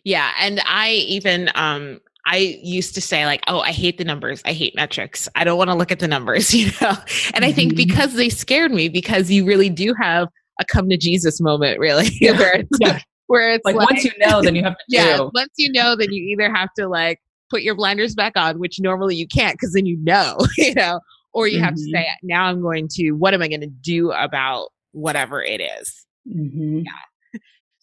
Yeah. 0.02 0.32
And 0.40 0.60
I 0.66 0.90
even 0.90 1.50
um 1.54 2.00
I 2.26 2.58
used 2.62 2.94
to 2.94 3.00
say 3.00 3.26
like, 3.26 3.42
oh, 3.48 3.60
I 3.60 3.70
hate 3.72 3.98
the 3.98 4.04
numbers. 4.04 4.40
I 4.46 4.52
hate 4.52 4.74
metrics. 4.74 5.28
I 5.34 5.44
don't 5.44 5.58
want 5.58 5.68
to 5.70 5.74
look 5.76 5.92
at 5.92 5.98
the 5.98 6.08
numbers, 6.08 6.54
you 6.58 6.70
know. 6.80 6.94
And 7.34 7.44
I 7.44 7.52
think 7.52 7.72
Mhm. 7.74 7.76
because 7.76 8.14
they 8.14 8.28
scared 8.30 8.70
me, 8.72 8.88
because 8.88 9.30
you 9.30 9.44
really 9.44 9.68
do 9.68 9.94
have 10.00 10.28
a 10.60 10.64
come 10.64 10.88
to 10.88 10.96
Jesus 10.96 11.40
moment, 11.40 11.78
really, 11.78 12.08
Yeah. 12.20 12.32
where 12.38 12.52
it's 12.56 12.78
Yeah. 12.80 12.98
where 13.26 13.50
it's 13.52 13.64
like, 13.64 13.74
like, 13.76 13.90
once 13.90 14.04
you 14.04 14.12
know 14.18 14.40
then 14.42 14.54
you 14.54 14.62
have 14.62 14.74
to 14.76 14.84
yeah, 14.88 15.16
do 15.16 15.30
once 15.34 15.50
you 15.56 15.70
know, 15.72 15.96
then 15.96 16.12
you 16.12 16.22
either 16.24 16.52
have 16.54 16.68
to 16.78 16.88
like 16.88 17.18
put 17.50 17.62
your 17.62 17.74
blinders 17.74 18.14
back 18.14 18.32
on, 18.36 18.58
which 18.58 18.78
normally 18.80 19.16
you 19.16 19.26
can't 19.26 19.54
because 19.54 19.72
then 19.72 19.84
you 19.86 19.96
know, 19.98 20.36
you 20.58 20.74
know, 20.74 21.00
or 21.34 21.46
you 21.48 21.60
have 21.60 21.74
to 21.74 21.80
Mhm. 21.82 21.92
say, 21.92 22.06
now 22.22 22.44
I'm 22.44 22.60
going 22.62 22.88
to, 22.92 23.12
what 23.12 23.34
am 23.34 23.42
I 23.42 23.48
going 23.48 23.60
to 23.60 23.66
do 23.66 24.12
about 24.12 24.68
whatever 24.92 25.42
it 25.42 25.60
is? 25.60 26.06
Mhm. 26.28 26.84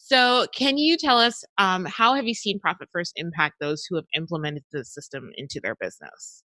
So, 0.03 0.47
can 0.53 0.77
you 0.77 0.97
tell 0.97 1.19
us 1.19 1.43
um, 1.57 1.85
how 1.85 2.15
have 2.15 2.25
you 2.25 2.33
seen 2.33 2.59
Profit 2.59 2.89
First 2.91 3.13
impact 3.15 3.55
those 3.61 3.85
who 3.87 3.95
have 3.95 4.05
implemented 4.15 4.63
the 4.71 4.83
system 4.83 5.29
into 5.37 5.59
their 5.61 5.75
business? 5.75 6.43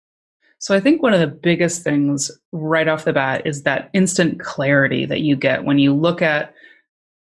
So 0.64 0.74
I 0.74 0.80
think 0.80 1.04
one 1.04 1.14
of 1.14 1.20
the 1.20 1.28
biggest 1.28 1.84
things 1.84 2.32
right 2.54 2.88
off 2.88 3.04
the 3.04 3.12
bat 3.12 3.46
is 3.46 3.64
that 3.64 3.90
instant 3.94 4.40
clarity 4.40 5.06
that 5.06 5.20
you 5.20 5.36
get 5.36 5.66
when 5.66 5.78
you 5.78 5.94
look 5.94 6.22
at 6.22 6.54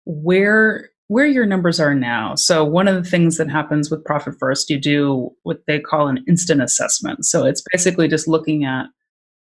where 0.04 0.90
where 1.06 1.26
your 1.26 1.46
numbers 1.46 1.78
are 1.78 1.94
now. 1.94 2.34
So 2.34 2.64
one 2.64 2.88
of 2.88 2.96
the 2.96 3.08
things 3.08 3.36
that 3.36 3.48
happens 3.48 3.88
with 3.88 4.04
Profit 4.04 4.34
First, 4.38 4.68
you 4.68 4.80
do 4.80 5.30
what 5.44 5.60
they 5.68 5.78
call 5.78 6.08
an 6.08 6.24
instant 6.26 6.60
assessment. 6.60 7.24
So 7.24 7.46
it's 7.46 7.62
basically 7.72 8.08
just 8.08 8.26
looking 8.26 8.64
at 8.64 8.86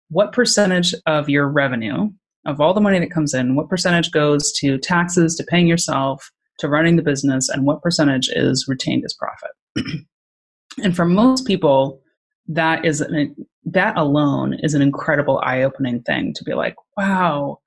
what 0.09 0.33
percentage 0.33 0.95
of 1.07 1.29
your 1.29 1.47
revenue, 1.49 2.11
of 2.47 2.63
all 2.63 2.73
the 2.73 2.81
money 2.81 2.99
that 2.99 3.11
comes 3.11 3.35
in, 3.35 3.55
what 3.55 3.69
percentage 3.69 4.11
goes 4.11 4.51
to 4.61 4.79
taxes, 4.79 5.37
to 5.37 5.45
paying 5.45 5.67
yourself, 5.67 6.31
to 6.59 6.69
running 6.69 6.97
the 6.97 7.03
business 7.03 7.49
and 7.49 7.65
what 7.65 7.83
percentage 7.83 8.29
is 8.29 8.67
retained 8.69 9.05
as 9.05 9.15
profit. 9.15 9.51
and 10.83 10.95
for 10.95 11.05
most 11.05 11.47
people, 11.47 12.01
that 12.49 12.85
is 12.85 13.01
an, 13.01 13.35
that 13.65 13.97
alone 13.97 14.55
is 14.63 14.75
an 14.75 14.83
incredible 14.83 15.41
eye-opening 15.45 16.03
thing 16.03 16.33
to 16.35 16.45
be 16.45 16.55
like, 16.55 16.77
wow, 16.97 17.59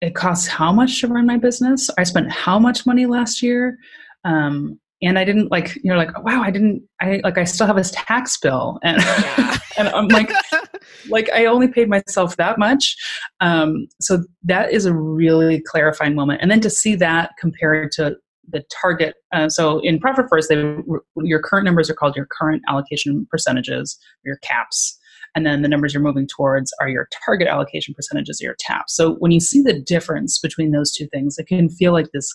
it 0.00 0.14
costs 0.14 0.46
how 0.46 0.72
much 0.72 1.00
to 1.00 1.08
run 1.08 1.26
my 1.26 1.36
business? 1.36 1.88
I 1.96 2.02
spent 2.02 2.30
how 2.30 2.58
much 2.58 2.86
money 2.86 3.06
last 3.06 3.42
year? 3.42 3.78
Um, 4.24 4.78
and 5.02 5.18
I 5.18 5.24
didn't 5.24 5.50
like, 5.50 5.78
you're 5.82 5.96
like, 5.96 6.22
wow, 6.22 6.42
I 6.42 6.50
didn't, 6.50 6.82
I 7.00 7.20
like, 7.24 7.38
I 7.38 7.44
still 7.44 7.66
have 7.66 7.76
this 7.76 7.92
tax 7.94 8.38
bill. 8.38 8.78
And, 8.84 9.00
yeah. 9.00 9.58
and 9.78 9.88
I'm 9.88 10.08
like, 10.08 10.30
like 11.08 11.30
I 11.30 11.46
only 11.46 11.68
paid 11.68 11.88
myself 11.88 12.36
that 12.36 12.58
much. 12.58 12.96
Um, 13.40 13.86
so 14.00 14.24
that 14.44 14.72
is 14.72 14.86
a 14.86 14.94
really 14.94 15.60
clarifying 15.60 16.14
moment. 16.14 16.40
And 16.42 16.50
then 16.50 16.60
to 16.60 16.70
see 16.70 16.94
that 16.96 17.30
compared 17.40 17.92
to 17.92 18.16
the 18.48 18.62
target. 18.70 19.14
Uh, 19.32 19.48
so 19.48 19.78
in 19.80 19.98
Profit 19.98 20.26
First, 20.28 20.48
they, 20.48 20.76
your 21.16 21.40
current 21.40 21.64
numbers 21.64 21.88
are 21.88 21.94
called 21.94 22.16
your 22.16 22.26
current 22.26 22.62
allocation 22.68 23.26
percentages, 23.30 23.98
your 24.24 24.36
caps. 24.38 24.98
And 25.34 25.46
then 25.46 25.62
the 25.62 25.68
numbers 25.68 25.94
you're 25.94 26.02
moving 26.02 26.26
towards 26.26 26.72
are 26.80 26.88
your 26.88 27.08
target 27.24 27.48
allocation 27.48 27.94
percentages, 27.94 28.40
or 28.42 28.46
your 28.46 28.56
TAPs. 28.58 28.94
So 28.94 29.14
when 29.14 29.32
you 29.32 29.40
see 29.40 29.62
the 29.62 29.80
difference 29.80 30.38
between 30.38 30.72
those 30.72 30.92
two 30.92 31.06
things, 31.06 31.38
it 31.38 31.46
can 31.46 31.70
feel 31.70 31.92
like 31.92 32.10
this 32.12 32.28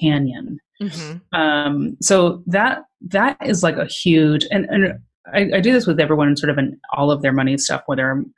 canyon. 0.00 0.58
Mm-hmm. 0.80 1.38
Um, 1.38 1.96
so 2.00 2.42
that 2.46 2.82
that 3.08 3.36
is 3.44 3.62
like 3.62 3.76
a 3.76 3.86
huge 3.86 4.46
and, 4.50 4.66
and 4.70 4.98
I, 5.32 5.56
I, 5.56 5.60
do 5.60 5.72
this 5.72 5.86
with 5.86 6.00
everyone 6.00 6.36
sort 6.36 6.50
of 6.50 6.58
in 6.58 6.78
all 6.96 7.10
of 7.10 7.22
their 7.22 7.32
money 7.32 7.56
stuff, 7.58 7.82
whether 7.86 8.10
I'm 8.10 8.32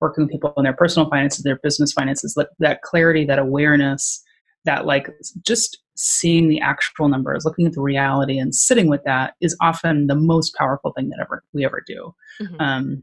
working 0.00 0.24
with 0.24 0.32
people 0.32 0.52
in 0.56 0.64
their 0.64 0.72
personal 0.72 1.08
finances, 1.08 1.42
their 1.42 1.58
business 1.62 1.92
finances, 1.92 2.34
that, 2.34 2.50
that 2.60 2.82
clarity, 2.82 3.24
that 3.24 3.38
awareness, 3.38 4.22
that 4.64 4.86
like 4.86 5.10
just 5.44 5.78
seeing 5.96 6.48
the 6.48 6.60
actual 6.60 7.08
numbers, 7.08 7.44
looking 7.44 7.66
at 7.66 7.72
the 7.72 7.80
reality 7.80 8.38
and 8.38 8.54
sitting 8.54 8.88
with 8.88 9.02
that 9.04 9.34
is 9.40 9.56
often 9.60 10.06
the 10.06 10.14
most 10.14 10.54
powerful 10.54 10.92
thing 10.92 11.08
that 11.08 11.18
ever 11.20 11.42
we 11.52 11.64
ever 11.64 11.82
do. 11.86 12.14
Mm-hmm. 12.40 12.60
Um, 12.60 13.02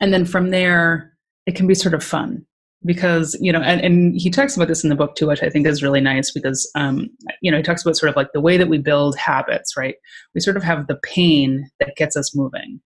and 0.00 0.12
then 0.12 0.24
from 0.24 0.50
there, 0.50 1.12
it 1.46 1.54
can 1.54 1.66
be 1.66 1.74
sort 1.74 1.94
of 1.94 2.04
fun 2.04 2.44
because 2.84 3.36
you 3.40 3.52
know 3.52 3.60
and, 3.60 3.80
and 3.80 4.20
he 4.20 4.30
talks 4.30 4.56
about 4.56 4.68
this 4.68 4.82
in 4.82 4.90
the 4.90 4.96
book 4.96 5.14
too 5.14 5.28
which 5.28 5.42
i 5.42 5.48
think 5.48 5.66
is 5.66 5.82
really 5.82 6.00
nice 6.00 6.30
because 6.30 6.70
um, 6.74 7.08
you 7.40 7.50
know 7.50 7.56
he 7.56 7.62
talks 7.62 7.82
about 7.82 7.96
sort 7.96 8.10
of 8.10 8.16
like 8.16 8.32
the 8.32 8.40
way 8.40 8.56
that 8.56 8.68
we 8.68 8.78
build 8.78 9.16
habits 9.16 9.76
right? 9.76 9.94
We 10.34 10.40
sort 10.40 10.56
of 10.56 10.62
have 10.62 10.86
the 10.86 10.98
pain 11.02 11.68
that 11.80 11.96
gets 11.96 12.16
us 12.16 12.34
moving 12.34 12.80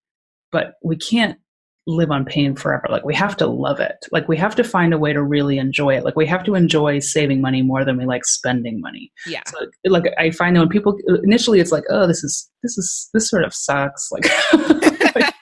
but 0.53 0.75
we 0.83 0.97
can't 0.97 1.39
live 1.87 2.11
on 2.11 2.25
pain 2.25 2.57
forever. 2.57 2.87
Like 2.91 3.05
we 3.05 3.15
have 3.15 3.37
to 3.37 3.47
love 3.47 3.79
it. 3.79 4.07
Like 4.11 4.29
we 4.29 4.37
have 4.37 4.57
to 4.57 4.65
find 4.65 4.93
a 4.93 4.99
way 4.99 5.13
to 5.13 5.23
really 5.23 5.59
enjoy 5.59 5.97
it. 5.97 6.05
Like 6.05 6.17
we 6.17 6.27
have 6.27 6.43
to 6.45 6.55
enjoy 6.55 6.99
saving 6.99 7.41
money 7.41 7.63
more 7.63 7.85
than 7.85 7.97
we 7.97 8.07
like 8.07 8.25
spending 8.25 8.81
money. 8.81 9.13
Yeah. 9.27 9.43
So, 9.47 9.67
like 9.85 10.13
i 10.19 10.31
find 10.31 10.57
that 10.57 10.61
when 10.61 10.69
people 10.69 10.97
initially 11.23 11.61
it's 11.61 11.73
like 11.73 11.85
oh 11.89 12.07
this 12.07 12.25
is 12.25 12.51
this 12.63 12.77
is 12.77 13.09
this 13.15 13.31
sort 13.31 13.45
of 13.45 13.55
sucks. 13.55 14.11
Like 14.11 14.25
like, 15.15 15.35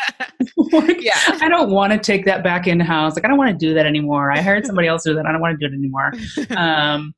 yeah. 0.98 1.12
I 1.40 1.48
don't 1.48 1.70
want 1.70 1.92
to 1.92 1.98
take 1.98 2.24
that 2.26 2.42
back 2.42 2.66
in 2.66 2.80
house. 2.80 3.16
Like, 3.16 3.24
I 3.24 3.28
don't 3.28 3.38
want 3.38 3.50
to 3.50 3.66
do 3.66 3.74
that 3.74 3.86
anymore. 3.86 4.32
I 4.32 4.40
hired 4.40 4.66
somebody 4.66 4.88
else 4.88 5.02
to 5.04 5.10
do 5.10 5.14
that. 5.16 5.26
I 5.26 5.32
don't 5.32 5.40
want 5.40 5.58
to 5.58 5.68
do 5.68 5.72
it 5.72 5.76
anymore. 5.76 6.12
Um, 6.56 7.14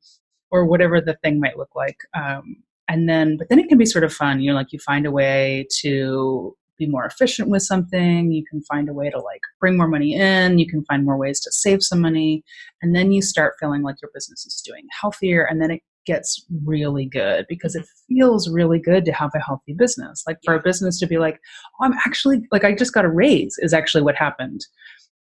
or 0.49 0.65
whatever 0.65 1.01
the 1.01 1.15
thing 1.23 1.39
might 1.39 1.57
look 1.57 1.75
like. 1.75 1.97
Um, 2.13 2.55
and 2.87 3.09
then, 3.09 3.35
but 3.35 3.49
then 3.49 3.59
it 3.59 3.67
can 3.67 3.77
be 3.77 3.85
sort 3.85 4.03
of 4.03 4.13
fun. 4.13 4.39
You 4.39 4.51
know, 4.51 4.57
like 4.57 4.71
you 4.71 4.79
find 4.79 5.05
a 5.05 5.11
way 5.11 5.67
to 5.81 6.55
be 6.77 6.87
more 6.87 7.05
efficient 7.05 7.49
with 7.49 7.63
something. 7.63 8.31
You 8.31 8.45
can 8.49 8.61
find 8.61 8.87
a 8.87 8.93
way 8.93 9.09
to 9.09 9.19
like 9.19 9.41
bring 9.59 9.75
more 9.75 9.87
money 9.87 10.15
in. 10.15 10.57
You 10.57 10.67
can 10.67 10.85
find 10.85 11.03
more 11.03 11.17
ways 11.17 11.39
to 11.41 11.51
save 11.51 11.83
some 11.83 11.99
money. 11.99 12.43
And 12.81 12.95
then 12.95 13.11
you 13.11 13.21
start 13.21 13.55
feeling 13.59 13.81
like 13.81 14.01
your 14.01 14.11
business 14.13 14.45
is 14.45 14.61
doing 14.61 14.85
healthier. 15.01 15.43
And 15.43 15.61
then 15.61 15.71
it 15.71 15.81
gets 16.07 16.43
really 16.65 17.05
good 17.05 17.45
because 17.47 17.75
it 17.75 17.85
feels 18.07 18.49
really 18.49 18.79
good 18.79 19.05
to 19.05 19.11
have 19.11 19.31
a 19.35 19.39
healthy 19.39 19.73
business. 19.73 20.23
Like 20.25 20.37
for 20.43 20.55
a 20.55 20.61
business 20.61 20.99
to 20.99 21.07
be 21.07 21.17
like, 21.17 21.39
oh, 21.79 21.85
I'm 21.85 21.93
actually 22.05 22.41
like 22.51 22.63
I 22.63 22.73
just 22.73 22.93
got 22.93 23.05
a 23.05 23.09
raise 23.09 23.55
is 23.59 23.73
actually 23.73 24.01
what 24.03 24.15
happened. 24.15 24.61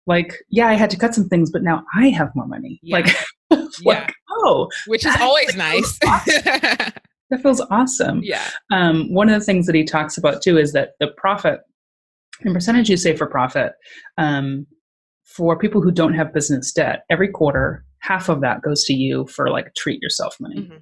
Like, 0.06 0.38
yeah, 0.48 0.68
I 0.68 0.74
had 0.74 0.88
to 0.90 0.96
cut 0.96 1.14
some 1.14 1.28
things, 1.28 1.50
but 1.50 1.62
now 1.62 1.84
I 1.94 2.08
have 2.08 2.34
more 2.34 2.46
money. 2.46 2.80
Yeah. 2.82 3.00
Like, 3.00 3.14
like, 3.84 4.14
oh, 4.30 4.68
which 4.86 5.04
is 5.04 5.14
always 5.20 5.54
nice. 5.54 5.98
that 6.02 7.42
feels 7.42 7.60
awesome. 7.70 8.22
Yeah. 8.22 8.48
Um, 8.72 9.12
one 9.12 9.28
of 9.28 9.38
the 9.38 9.44
things 9.44 9.66
that 9.66 9.74
he 9.74 9.84
talks 9.84 10.16
about 10.16 10.40
too 10.40 10.56
is 10.56 10.72
that 10.72 10.92
the 10.98 11.08
profit 11.08 11.60
and 12.42 12.54
percentage 12.54 12.88
you 12.88 12.96
save 12.96 13.18
for 13.18 13.26
profit 13.26 13.72
um, 14.16 14.66
for 15.24 15.58
people 15.58 15.82
who 15.82 15.90
don't 15.90 16.14
have 16.14 16.32
business 16.32 16.72
debt 16.72 17.04
every 17.10 17.28
quarter 17.28 17.84
half 18.08 18.30
of 18.30 18.40
that 18.40 18.62
goes 18.62 18.84
to 18.84 18.94
you 18.94 19.26
for 19.26 19.50
like 19.50 19.74
treat 19.74 20.02
yourself 20.02 20.34
money, 20.40 20.62
mm-hmm. 20.62 20.76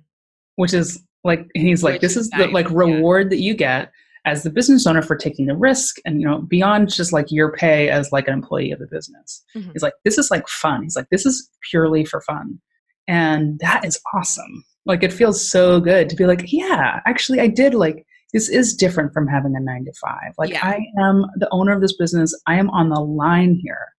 which 0.54 0.73
is 0.73 1.02
like 1.25 1.47
he's 1.54 1.83
like 1.83 1.95
which 1.95 2.02
this 2.02 2.16
is, 2.16 2.30
nice. 2.30 2.47
the 2.47 2.52
like 2.52 2.71
reward 2.71 3.26
yeah. 3.26 3.30
that 3.30 3.42
you 3.42 3.54
get 3.54 3.90
as 4.25 4.45
the 4.45 4.50
business 4.50 4.87
owner 4.87 5.02
for 5.02 5.16
taking 5.16 5.47
the 5.47 5.56
risk 5.56 5.97
and 6.04 6.21
you 6.21 6.26
know 6.26 6.42
beyond 6.42 6.88
just 6.88 7.12
like 7.12 7.26
your 7.30 7.52
pay 7.52 7.88
as 7.90 8.12
like 8.12 8.28
an 8.28 8.35
employee 8.35 8.71
of 8.71 8.78
the 8.78 8.87
business. 8.87 9.45
Mm-hmm. 9.56 9.73
He's 9.73 9.83
like 9.83 9.95
this 10.04 10.18
is 10.18 10.30
like 10.30 10.47
fun. 10.49 10.85
He's 10.85 10.97
like 10.97 11.09
this 11.11 11.26
is 11.26 11.50
purely 11.68 12.04
for 12.04 12.21
fun. 12.21 12.61
And 13.09 13.59
that 13.61 13.85
is 13.85 14.00
awesome. 14.14 14.64
Like 14.85 15.02
it 15.02 15.12
feels 15.12 15.49
so 15.49 15.80
good 15.80 16.09
to 16.09 16.16
be 16.16 16.26
like, 16.26 16.52
yeah, 16.52 17.00
actually 17.06 17.40
I 17.40 17.49
did 17.49 17.75
like 17.75 18.06
this 18.33 18.49
is 18.49 18.75
different 18.75 19.12
from 19.12 19.26
having 19.26 19.54
a 19.56 19.61
9 19.61 19.85
to 19.85 19.92
5. 20.00 20.18
Like 20.38 20.50
yeah. 20.50 20.61
I 20.62 20.80
am 21.00 21.25
the 21.37 21.49
owner 21.52 21.73
of 21.73 21.80
this 21.80 21.97
business. 21.97 22.38
I 22.47 22.56
am 22.56 22.68
on 22.71 22.90
the 22.90 23.00
line 23.00 23.59
here. 23.62 23.96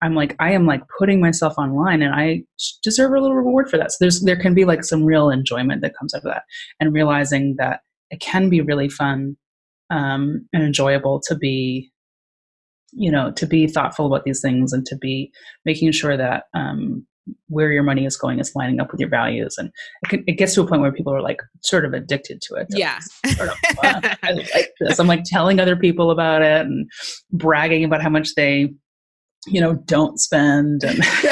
I'm 0.00 0.14
like, 0.14 0.36
I 0.38 0.52
am 0.52 0.66
like 0.66 0.82
putting 0.98 1.20
myself 1.20 1.54
online 1.58 2.02
and 2.02 2.14
I 2.14 2.44
deserve 2.82 3.12
a 3.12 3.20
little 3.20 3.36
reward 3.36 3.68
for 3.68 3.76
that. 3.78 3.90
So 3.90 3.96
there's, 4.00 4.20
there 4.22 4.40
can 4.40 4.54
be 4.54 4.64
like 4.64 4.84
some 4.84 5.04
real 5.04 5.28
enjoyment 5.30 5.82
that 5.82 5.96
comes 5.98 6.14
out 6.14 6.18
of 6.18 6.24
that 6.24 6.42
and 6.78 6.92
realizing 6.92 7.56
that 7.58 7.80
it 8.10 8.20
can 8.20 8.48
be 8.48 8.60
really 8.60 8.88
fun 8.88 9.36
um, 9.90 10.46
and 10.52 10.62
enjoyable 10.62 11.20
to 11.26 11.34
be, 11.34 11.90
you 12.92 13.10
know, 13.10 13.32
to 13.32 13.46
be 13.46 13.66
thoughtful 13.66 14.06
about 14.06 14.24
these 14.24 14.40
things 14.40 14.72
and 14.72 14.86
to 14.86 14.96
be 14.96 15.32
making 15.64 15.92
sure 15.92 16.16
that 16.16 16.44
um, 16.54 17.06
where 17.48 17.72
your 17.72 17.82
money 17.82 18.06
is 18.06 18.16
going 18.16 18.38
is 18.38 18.52
lining 18.54 18.80
up 18.80 18.90
with 18.90 19.00
your 19.00 19.10
values. 19.10 19.56
And 19.58 19.70
it, 20.02 20.08
can, 20.08 20.24
it 20.26 20.38
gets 20.38 20.54
to 20.54 20.62
a 20.62 20.66
point 20.66 20.80
where 20.80 20.92
people 20.92 21.12
are 21.12 21.20
like 21.20 21.40
sort 21.60 21.84
of 21.84 21.92
addicted 21.92 22.40
to 22.42 22.54
it. 22.54 22.68
yeah. 22.70 23.00
Sort 23.34 23.50
of, 23.50 23.56
I 23.82 24.32
like 24.54 24.72
this. 24.80 24.98
I'm 24.98 25.06
like 25.06 25.24
telling 25.24 25.60
other 25.60 25.76
people 25.76 26.10
about 26.10 26.40
it 26.42 26.64
and 26.64 26.88
bragging 27.32 27.84
about 27.84 28.00
how 28.00 28.10
much 28.10 28.34
they 28.36 28.72
you 29.50 29.60
know 29.60 29.74
don't 29.74 30.18
spend 30.18 30.84
and 30.84 30.98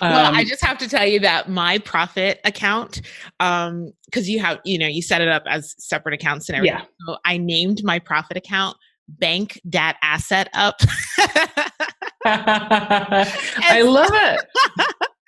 well 0.00 0.34
i 0.34 0.40
um, 0.40 0.46
just 0.46 0.64
have 0.64 0.78
to 0.78 0.88
tell 0.88 1.06
you 1.06 1.20
that 1.20 1.48
my 1.48 1.78
profit 1.78 2.40
account 2.44 3.00
um 3.40 3.92
because 4.06 4.28
you 4.28 4.38
have 4.38 4.58
you 4.64 4.78
know 4.78 4.86
you 4.86 5.02
set 5.02 5.20
it 5.20 5.28
up 5.28 5.42
as 5.46 5.74
separate 5.78 6.14
accounts 6.14 6.48
and 6.48 6.56
everything. 6.56 6.78
Yeah. 6.78 6.84
so 7.06 7.16
i 7.24 7.36
named 7.36 7.82
my 7.84 7.98
profit 7.98 8.36
account 8.36 8.76
bank 9.08 9.60
dat 9.68 9.96
asset 10.02 10.48
up. 10.54 10.80
I 12.24 13.82
love 13.84 14.10
it. 14.12 14.40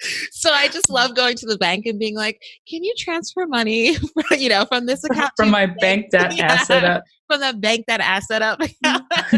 so 0.32 0.50
I 0.52 0.68
just 0.68 0.90
love 0.90 1.14
going 1.14 1.37
to 1.37 1.47
the 1.47 1.56
bank 1.58 1.87
and 1.87 1.99
being 1.99 2.16
like, 2.16 2.40
"Can 2.68 2.85
you 2.85 2.94
transfer 2.99 3.47
money, 3.47 3.94
from, 3.94 4.38
you 4.38 4.49
know, 4.49 4.64
from 4.66 4.87
this 4.87 5.04
account 5.04 5.32
from 5.37 5.50
my 5.50 5.66
bank 5.66 6.06
that 6.12 6.37
yeah, 6.37 6.52
asset 6.52 6.85
up. 6.85 7.04
From 7.28 7.40
the 7.40 7.54
bank 7.54 7.85
that 7.88 8.00
asset 8.00 8.42
up?" 8.42 8.61
and 8.61 8.70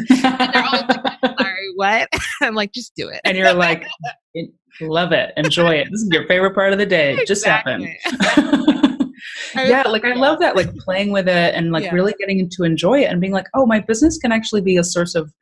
they're 0.09 0.64
always 0.64 0.82
like, 0.82 1.50
"Sorry, 1.60 1.72
what?" 1.76 2.08
I'm 2.42 2.54
like, 2.54 2.72
"Just 2.72 2.94
do 2.96 3.08
it." 3.08 3.20
and 3.24 3.36
you're 3.36 3.52
like, 3.52 3.86
"Love 4.80 5.12
it, 5.12 5.32
enjoy 5.36 5.74
it. 5.76 5.88
This 5.90 6.02
is 6.02 6.08
your 6.10 6.26
favorite 6.26 6.54
part 6.54 6.72
of 6.72 6.78
the 6.78 6.86
day. 6.86 7.16
It 7.16 7.26
just 7.26 7.44
happened." 7.44 7.88
yeah, 9.54 9.82
like 9.82 10.04
I 10.04 10.14
love 10.14 10.38
that, 10.40 10.56
like 10.56 10.74
playing 10.76 11.12
with 11.12 11.28
it 11.28 11.54
and 11.54 11.72
like 11.72 11.84
yeah. 11.84 11.94
really 11.94 12.14
getting 12.18 12.48
to 12.50 12.64
enjoy 12.64 13.00
it 13.00 13.10
and 13.10 13.20
being 13.20 13.32
like, 13.32 13.46
"Oh, 13.54 13.66
my 13.66 13.80
business 13.80 14.18
can 14.18 14.32
actually 14.32 14.62
be 14.62 14.76
a 14.76 14.84
source 14.84 15.14
of 15.14 15.32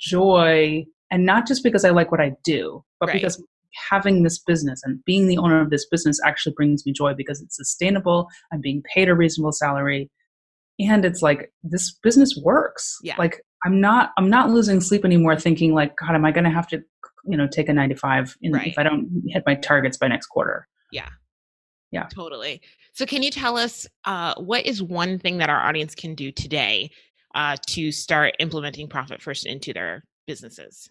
joy." 0.00 0.84
And 1.10 1.26
not 1.26 1.46
just 1.46 1.62
because 1.62 1.84
I 1.84 1.90
like 1.90 2.10
what 2.10 2.20
I 2.20 2.32
do, 2.44 2.82
but 2.98 3.08
right. 3.08 3.14
because 3.14 3.40
having 3.90 4.22
this 4.22 4.38
business 4.38 4.80
and 4.84 5.04
being 5.04 5.26
the 5.26 5.38
owner 5.38 5.60
of 5.60 5.70
this 5.70 5.86
business 5.86 6.20
actually 6.24 6.54
brings 6.56 6.84
me 6.86 6.92
joy 6.92 7.14
because 7.14 7.40
it's 7.40 7.56
sustainable. 7.56 8.28
I'm 8.52 8.60
being 8.60 8.82
paid 8.94 9.08
a 9.08 9.14
reasonable 9.14 9.52
salary. 9.52 10.10
And 10.80 11.04
it's 11.04 11.22
like 11.22 11.52
this 11.62 11.94
business 12.02 12.38
works. 12.42 12.98
Yeah. 13.02 13.14
Like 13.18 13.40
I'm 13.64 13.80
not 13.80 14.12
I'm 14.16 14.28
not 14.28 14.50
losing 14.50 14.80
sleep 14.80 15.04
anymore 15.04 15.38
thinking 15.38 15.74
like, 15.74 15.96
God, 15.96 16.14
am 16.14 16.24
I 16.24 16.32
gonna 16.32 16.50
have 16.50 16.68
to, 16.68 16.82
you 17.24 17.36
know, 17.36 17.46
take 17.46 17.68
a 17.68 17.72
95 17.72 18.36
in, 18.42 18.52
right. 18.52 18.66
if 18.68 18.78
I 18.78 18.82
don't 18.82 19.22
hit 19.28 19.42
my 19.46 19.54
targets 19.54 19.96
by 19.96 20.08
next 20.08 20.26
quarter? 20.26 20.68
Yeah. 20.92 21.08
Yeah. 21.90 22.06
Totally. 22.12 22.60
So 22.92 23.06
can 23.06 23.22
you 23.22 23.30
tell 23.30 23.56
us 23.56 23.86
uh, 24.04 24.34
what 24.36 24.66
is 24.66 24.82
one 24.82 25.18
thing 25.18 25.38
that 25.38 25.48
our 25.48 25.64
audience 25.64 25.94
can 25.94 26.14
do 26.14 26.32
today 26.32 26.90
uh, 27.34 27.56
to 27.68 27.92
start 27.92 28.34
implementing 28.40 28.88
profit 28.88 29.22
first 29.22 29.46
into 29.46 29.72
their 29.72 30.04
businesses? 30.26 30.90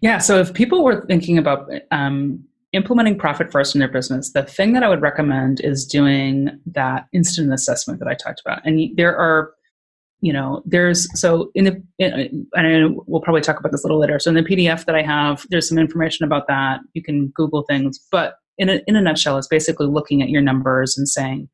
Yeah. 0.00 0.18
So 0.18 0.38
if 0.38 0.52
people 0.52 0.84
were 0.84 1.06
thinking 1.06 1.38
about 1.38 1.70
um, 1.90 2.44
implementing 2.72 3.18
profit 3.18 3.50
first 3.50 3.74
in 3.74 3.78
their 3.78 3.88
business, 3.88 4.32
the 4.32 4.42
thing 4.42 4.72
that 4.74 4.82
I 4.82 4.88
would 4.88 5.00
recommend 5.00 5.60
is 5.60 5.86
doing 5.86 6.58
that 6.66 7.06
instant 7.12 7.52
assessment 7.52 7.98
that 8.00 8.08
I 8.08 8.14
talked 8.14 8.40
about. 8.40 8.60
And 8.64 8.96
there 8.96 9.16
are, 9.16 9.52
you 10.20 10.32
know, 10.32 10.62
there's 10.64 11.06
so 11.18 11.50
in 11.54 11.64
the, 11.64 11.82
in, 11.98 12.46
and 12.54 12.96
we'll 13.06 13.20
probably 13.20 13.40
talk 13.40 13.60
about 13.60 13.72
this 13.72 13.84
a 13.84 13.86
little 13.86 14.00
later. 14.00 14.18
So 14.18 14.30
in 14.30 14.34
the 14.34 14.42
PDF 14.42 14.84
that 14.86 14.96
I 14.96 15.02
have, 15.02 15.46
there's 15.50 15.68
some 15.68 15.78
information 15.78 16.24
about 16.24 16.48
that. 16.48 16.80
You 16.94 17.02
can 17.02 17.28
Google 17.28 17.62
things, 17.62 17.98
but 18.10 18.34
in 18.58 18.68
a, 18.68 18.80
in 18.86 18.96
a 18.96 19.00
nutshell, 19.00 19.38
it's 19.38 19.46
basically 19.46 19.86
looking 19.86 20.22
at 20.22 20.28
your 20.28 20.42
numbers 20.42 20.98
and 20.98 21.08
saying, 21.08 21.48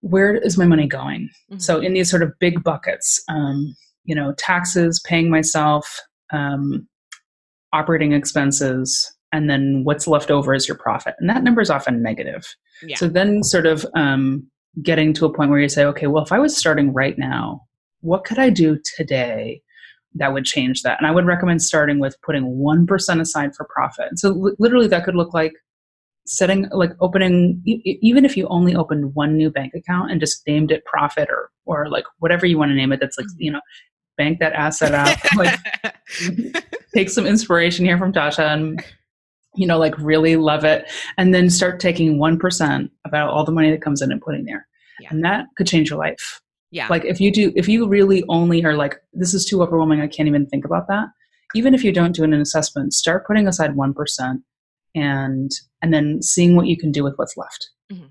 where 0.00 0.34
is 0.34 0.58
my 0.58 0.66
money 0.66 0.86
going? 0.86 1.30
Mm-hmm. 1.50 1.58
So 1.58 1.80
in 1.80 1.94
these 1.94 2.10
sort 2.10 2.22
of 2.22 2.32
big 2.38 2.62
buckets, 2.62 3.22
um, 3.28 3.74
you 4.04 4.14
know, 4.14 4.34
taxes, 4.36 5.00
paying 5.06 5.30
myself, 5.30 6.00
um, 6.32 6.86
operating 7.72 8.12
expenses, 8.12 9.10
and 9.32 9.48
then 9.48 9.82
what's 9.84 10.06
left 10.06 10.30
over 10.30 10.54
is 10.54 10.66
your 10.66 10.76
profit. 10.76 11.14
And 11.18 11.30
that 11.30 11.42
number 11.42 11.60
is 11.60 11.70
often 11.70 12.02
negative. 12.02 12.54
yeah. 12.82 12.96
So 12.96 13.08
then 13.08 13.42
sort 13.42 13.66
of 13.66 13.86
um, 13.94 14.50
getting 14.82 15.12
to 15.14 15.26
a 15.26 15.32
point 15.32 15.50
where 15.50 15.60
you 15.60 15.68
say, 15.68 15.84
okay, 15.84 16.06
well, 16.06 16.22
if 16.22 16.32
I 16.32 16.38
was 16.38 16.56
starting 16.56 16.92
right 16.92 17.18
now, 17.18 17.62
what 18.00 18.24
could 18.24 18.38
I 18.38 18.50
do 18.50 18.78
today 18.96 19.62
that 20.14 20.32
would 20.32 20.44
change 20.44 20.82
that? 20.82 20.98
And 20.98 21.06
I 21.06 21.10
would 21.10 21.26
recommend 21.26 21.62
starting 21.62 21.98
with 21.98 22.16
putting 22.22 22.44
1% 22.44 23.20
aside 23.20 23.54
for 23.54 23.66
profit. 23.72 24.06
And 24.10 24.18
so 24.18 24.30
li- 24.30 24.52
literally 24.58 24.88
that 24.88 25.04
could 25.04 25.16
look 25.16 25.34
like 25.34 25.52
setting, 26.26 26.68
like 26.72 26.92
opening, 27.00 27.62
e- 27.66 27.98
even 28.00 28.24
if 28.24 28.36
you 28.36 28.46
only 28.48 28.74
opened 28.74 29.14
one 29.14 29.36
new 29.36 29.50
bank 29.50 29.74
account 29.74 30.10
and 30.10 30.20
just 30.20 30.46
named 30.46 30.70
it 30.70 30.84
profit 30.84 31.28
or, 31.30 31.50
or 31.66 31.88
like 31.88 32.04
whatever 32.18 32.46
you 32.46 32.58
want 32.58 32.70
to 32.70 32.74
name 32.74 32.92
it, 32.92 33.00
that's 33.00 33.18
like, 33.18 33.26
you 33.36 33.50
know, 33.50 33.60
bank 34.16 34.38
that 34.38 34.52
asset 34.52 34.94
out, 34.94 35.16
like 35.36 35.58
take 36.94 37.10
some 37.10 37.26
inspiration 37.26 37.84
here 37.84 37.98
from 37.98 38.12
Tasha 38.12 38.52
and 38.52 38.84
you 39.56 39.66
know 39.66 39.78
like 39.78 39.96
really 39.98 40.36
love 40.36 40.64
it 40.64 40.84
and 41.18 41.34
then 41.34 41.50
start 41.50 41.80
taking 41.80 42.18
1% 42.18 42.90
about 43.04 43.30
all 43.30 43.44
the 43.44 43.52
money 43.52 43.70
that 43.70 43.82
comes 43.82 44.00
in 44.02 44.12
and 44.12 44.20
putting 44.20 44.44
there 44.44 44.66
Yeah. 45.00 45.08
and 45.10 45.24
that 45.24 45.46
could 45.56 45.66
change 45.66 45.90
your 45.90 45.98
life 45.98 46.40
yeah. 46.70 46.86
like 46.88 47.04
if 47.04 47.20
you 47.20 47.32
do 47.32 47.52
if 47.56 47.68
you 47.68 47.88
really 47.88 48.22
only 48.28 48.64
are 48.64 48.74
like 48.76 48.96
this 49.12 49.34
is 49.34 49.44
too 49.44 49.62
overwhelming 49.62 50.00
i 50.00 50.06
can't 50.06 50.28
even 50.28 50.46
think 50.46 50.64
about 50.64 50.86
that 50.88 51.08
even 51.56 51.74
if 51.74 51.82
you 51.82 51.92
don't 51.92 52.14
do 52.14 52.22
an 52.22 52.32
assessment 52.32 52.92
start 52.94 53.26
putting 53.26 53.48
aside 53.48 53.72
1% 53.74 54.42
and 54.94 55.50
and 55.82 55.92
then 55.94 56.22
seeing 56.22 56.54
what 56.56 56.66
you 56.66 56.76
can 56.76 56.92
do 56.92 57.02
with 57.04 57.14
what's 57.16 57.36
left 57.36 57.70
Mhm. 57.92 58.10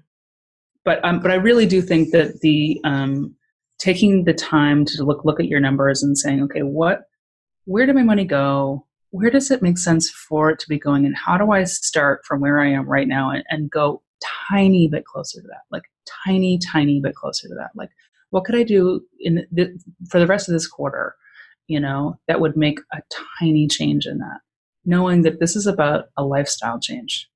but 0.83 1.03
um 1.05 1.19
but 1.21 1.31
i 1.31 1.35
really 1.35 1.65
do 1.65 1.81
think 1.81 2.11
that 2.11 2.41
the 2.41 2.79
um 2.83 3.35
taking 3.79 4.25
the 4.25 4.33
time 4.33 4.83
to 4.85 5.03
look 5.05 5.23
look 5.23 5.39
at 5.39 5.47
your 5.47 5.61
numbers 5.61 6.03
and 6.03 6.17
saying 6.17 6.43
okay 6.43 6.61
what 6.63 7.03
where 7.65 7.85
did 7.85 7.95
my 7.95 8.03
money 8.03 8.25
go 8.25 8.85
where 9.11 9.29
does 9.29 9.49
it 9.51 9.61
make 9.61 9.77
sense 9.77 10.09
for 10.09 10.49
it 10.51 10.59
to 10.59 10.69
be 10.69 10.77
going 10.77 11.05
and 11.05 11.15
how 11.15 11.37
do 11.37 11.51
i 11.51 11.63
start 11.63 12.21
from 12.25 12.39
where 12.39 12.59
i 12.59 12.69
am 12.69 12.87
right 12.87 13.07
now 13.07 13.29
and, 13.31 13.43
and 13.49 13.71
go 13.71 14.01
tiny 14.49 14.87
bit 14.87 15.05
closer 15.05 15.41
to 15.41 15.47
that? 15.47 15.63
Like 15.71 15.83
tiny 16.25 16.59
tiny 16.59 16.99
bit 16.99 17.15
closer 17.15 17.47
to 17.47 17.55
that. 17.55 17.71
Like 17.75 17.89
what 18.29 18.45
could 18.45 18.55
i 18.55 18.63
do 18.63 19.01
in 19.19 19.45
the, 19.51 19.79
for 20.09 20.19
the 20.19 20.27
rest 20.27 20.47
of 20.47 20.53
this 20.53 20.67
quarter 20.67 21.15
you 21.67 21.79
know 21.79 22.17
that 22.27 22.41
would 22.41 22.57
make 22.57 22.79
a 22.93 23.01
tiny 23.39 23.67
change 23.67 24.05
in 24.05 24.19
that? 24.19 24.39
Knowing 24.85 25.21
that 25.23 25.39
this 25.39 25.55
is 25.55 25.67
about 25.67 26.05
a 26.17 26.23
lifestyle 26.23 26.79
change. 26.79 27.27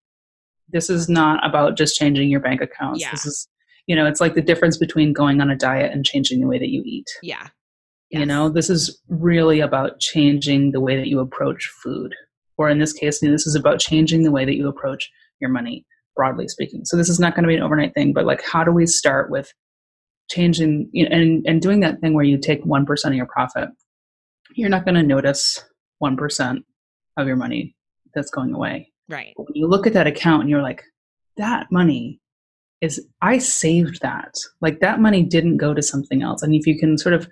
This 0.69 0.89
is 0.89 1.07
not 1.07 1.45
about 1.47 1.77
just 1.77 1.97
changing 1.97 2.29
your 2.29 2.39
bank 2.39 2.61
accounts. 2.61 3.01
Yeah. 3.01 3.11
this 3.11 3.25
is 3.25 3.47
you 3.87 3.95
know 3.95 4.05
it's 4.05 4.21
like 4.21 4.33
the 4.33 4.41
difference 4.41 4.77
between 4.77 5.13
going 5.13 5.41
on 5.41 5.49
a 5.49 5.55
diet 5.55 5.91
and 5.91 6.05
changing 6.05 6.39
the 6.39 6.47
way 6.47 6.57
that 6.57 6.69
you 6.69 6.83
eat. 6.85 7.09
Yeah. 7.21 7.47
You 8.13 8.27
know, 8.27 8.47
this 8.47 8.69
is 8.69 9.01
really 9.09 9.59
about 9.59 9.99
changing 9.99 10.71
the 10.71 10.79
way 10.79 10.95
that 10.95 11.07
you 11.07 11.19
approach 11.19 11.67
food. 11.83 12.13
Or 12.57 12.69
in 12.69 12.77
this 12.77 12.93
case, 12.93 13.19
this 13.19 13.47
is 13.47 13.55
about 13.55 13.79
changing 13.79 14.21
the 14.21 14.31
way 14.31 14.45
that 14.45 14.55
you 14.55 14.67
approach 14.67 15.09
your 15.39 15.49
money, 15.49 15.83
broadly 16.15 16.47
speaking. 16.47 16.85
So 16.85 16.95
this 16.95 17.09
is 17.09 17.19
not 17.19 17.33
going 17.33 17.43
to 17.43 17.47
be 17.47 17.55
an 17.55 17.63
overnight 17.63 17.95
thing, 17.95 18.13
but 18.13 18.25
like, 18.25 18.43
how 18.43 18.63
do 18.63 18.71
we 18.71 18.85
start 18.85 19.31
with 19.31 19.51
changing 20.29 20.89
you 20.93 21.09
know, 21.09 21.15
and, 21.15 21.43
and 21.47 21.59
doing 21.59 21.79
that 21.79 22.01
thing 22.01 22.13
where 22.13 22.23
you 22.23 22.37
take 22.37 22.63
1% 22.63 23.05
of 23.05 23.13
your 23.15 23.25
profit? 23.25 23.69
You're 24.53 24.69
not 24.69 24.85
going 24.85 24.95
to 24.95 25.03
notice 25.03 25.63
1% 26.03 26.57
of 27.17 27.27
your 27.27 27.35
money 27.35 27.75
that's 28.13 28.29
going 28.29 28.53
away. 28.53 28.91
Right. 29.09 29.33
But 29.35 29.47
when 29.47 29.55
you 29.55 29.67
look 29.67 29.87
at 29.87 29.93
that 29.93 30.05
account 30.05 30.41
and 30.41 30.51
you're 30.51 30.61
like, 30.61 30.83
that 31.37 31.71
money 31.71 32.19
is, 32.79 33.03
I 33.23 33.39
saved 33.39 34.01
that. 34.03 34.35
Like 34.61 34.81
that 34.81 34.99
money 34.99 35.23
didn't 35.23 35.57
go 35.57 35.73
to 35.73 35.81
something 35.81 36.21
else. 36.21 36.43
And 36.43 36.53
if 36.53 36.67
you 36.67 36.77
can 36.77 36.99
sort 36.99 37.15
of, 37.15 37.27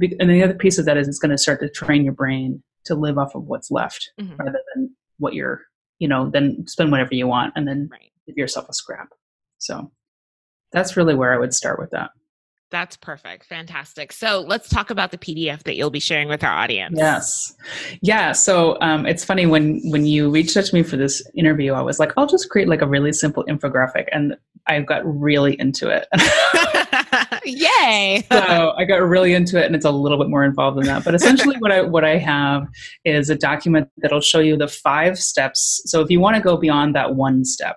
and 0.00 0.30
the 0.30 0.42
other 0.42 0.54
piece 0.54 0.78
of 0.78 0.84
that 0.86 0.96
is 0.96 1.08
it's 1.08 1.18
going 1.18 1.30
to 1.30 1.38
start 1.38 1.60
to 1.60 1.68
train 1.68 2.04
your 2.04 2.14
brain 2.14 2.62
to 2.84 2.94
live 2.94 3.18
off 3.18 3.34
of 3.34 3.44
what's 3.44 3.70
left 3.70 4.10
Mhm. 4.20 4.38
rather 4.38 4.60
than 4.74 4.90
what 5.18 5.34
you're, 5.34 5.62
you 5.98 6.08
know, 6.08 6.30
then 6.30 6.66
spend 6.66 6.90
whatever 6.90 7.14
you 7.14 7.26
want 7.26 7.52
and 7.56 7.68
then 7.68 7.88
Right. 7.92 8.10
give 8.26 8.36
yourself 8.36 8.68
a 8.68 8.72
scrap. 8.72 9.08
So 9.58 9.92
that's 10.72 10.96
really 10.96 11.14
where 11.14 11.32
I 11.32 11.38
would 11.38 11.54
start 11.54 11.78
with 11.78 11.90
that. 11.90 12.10
That's 12.72 12.96
perfect. 12.96 13.44
Fantastic. 13.44 14.12
So 14.12 14.40
let's 14.48 14.70
talk 14.70 14.88
about 14.88 15.10
the 15.10 15.18
PDF 15.18 15.62
that 15.64 15.76
you'll 15.76 15.90
be 15.90 16.00
sharing 16.00 16.28
with 16.28 16.42
our 16.42 16.50
audience. 16.50 16.94
Yes. 16.96 17.54
Yeah. 18.00 18.32
So 18.32 18.80
um, 18.80 19.04
it's 19.04 19.22
funny 19.24 19.44
when 19.44 19.82
when 19.90 20.06
you 20.06 20.30
reached 20.30 20.56
out 20.56 20.64
to 20.64 20.74
me 20.74 20.82
for 20.82 20.96
this 20.96 21.22
interview, 21.36 21.74
I 21.74 21.82
was 21.82 21.98
like, 21.98 22.12
I'll 22.16 22.26
just 22.26 22.48
create 22.48 22.68
like 22.68 22.80
a 22.80 22.86
really 22.88 23.12
simple 23.12 23.44
infographic, 23.44 24.06
and 24.10 24.36
I 24.66 24.80
got 24.80 25.02
really 25.04 25.60
into 25.60 25.88
it. 25.90 26.06
Yay. 27.44 28.24
so 28.30 28.74
I 28.76 28.84
got 28.84 28.96
really 28.96 29.34
into 29.34 29.58
it, 29.58 29.66
and 29.66 29.74
it's 29.74 29.84
a 29.84 29.90
little 29.90 30.18
bit 30.18 30.28
more 30.28 30.44
involved 30.44 30.78
than 30.78 30.86
that. 30.86 31.04
But 31.04 31.14
essentially, 31.14 31.56
what 31.58 31.72
I 31.72 31.82
what 31.82 32.04
I 32.04 32.16
have 32.18 32.66
is 33.04 33.30
a 33.30 33.34
document 33.34 33.88
that'll 33.98 34.20
show 34.20 34.40
you 34.40 34.56
the 34.56 34.68
five 34.68 35.18
steps. 35.18 35.82
So 35.86 36.00
if 36.00 36.10
you 36.10 36.20
want 36.20 36.36
to 36.36 36.42
go 36.42 36.56
beyond 36.56 36.94
that 36.94 37.14
one 37.14 37.44
step, 37.44 37.76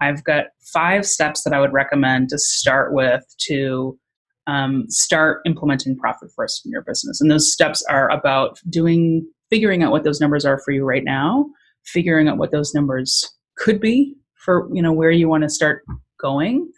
I've 0.00 0.22
got 0.24 0.46
five 0.72 1.06
steps 1.06 1.44
that 1.44 1.52
I 1.52 1.60
would 1.60 1.72
recommend 1.72 2.28
to 2.30 2.38
start 2.38 2.92
with 2.92 3.24
to 3.48 3.98
um, 4.46 4.84
start 4.88 5.40
implementing 5.46 5.96
profit 5.96 6.30
first 6.34 6.64
in 6.64 6.72
your 6.72 6.82
business. 6.82 7.20
And 7.20 7.30
those 7.30 7.52
steps 7.52 7.82
are 7.88 8.10
about 8.10 8.58
doing 8.68 9.26
figuring 9.50 9.82
out 9.82 9.92
what 9.92 10.04
those 10.04 10.20
numbers 10.20 10.44
are 10.44 10.58
for 10.58 10.72
you 10.72 10.84
right 10.84 11.04
now, 11.04 11.46
figuring 11.84 12.28
out 12.28 12.38
what 12.38 12.50
those 12.50 12.74
numbers 12.74 13.24
could 13.56 13.80
be 13.80 14.16
for 14.44 14.68
you 14.72 14.82
know 14.82 14.92
where 14.92 15.10
you 15.10 15.28
want 15.28 15.42
to 15.42 15.48
start 15.48 15.84
going. 16.20 16.70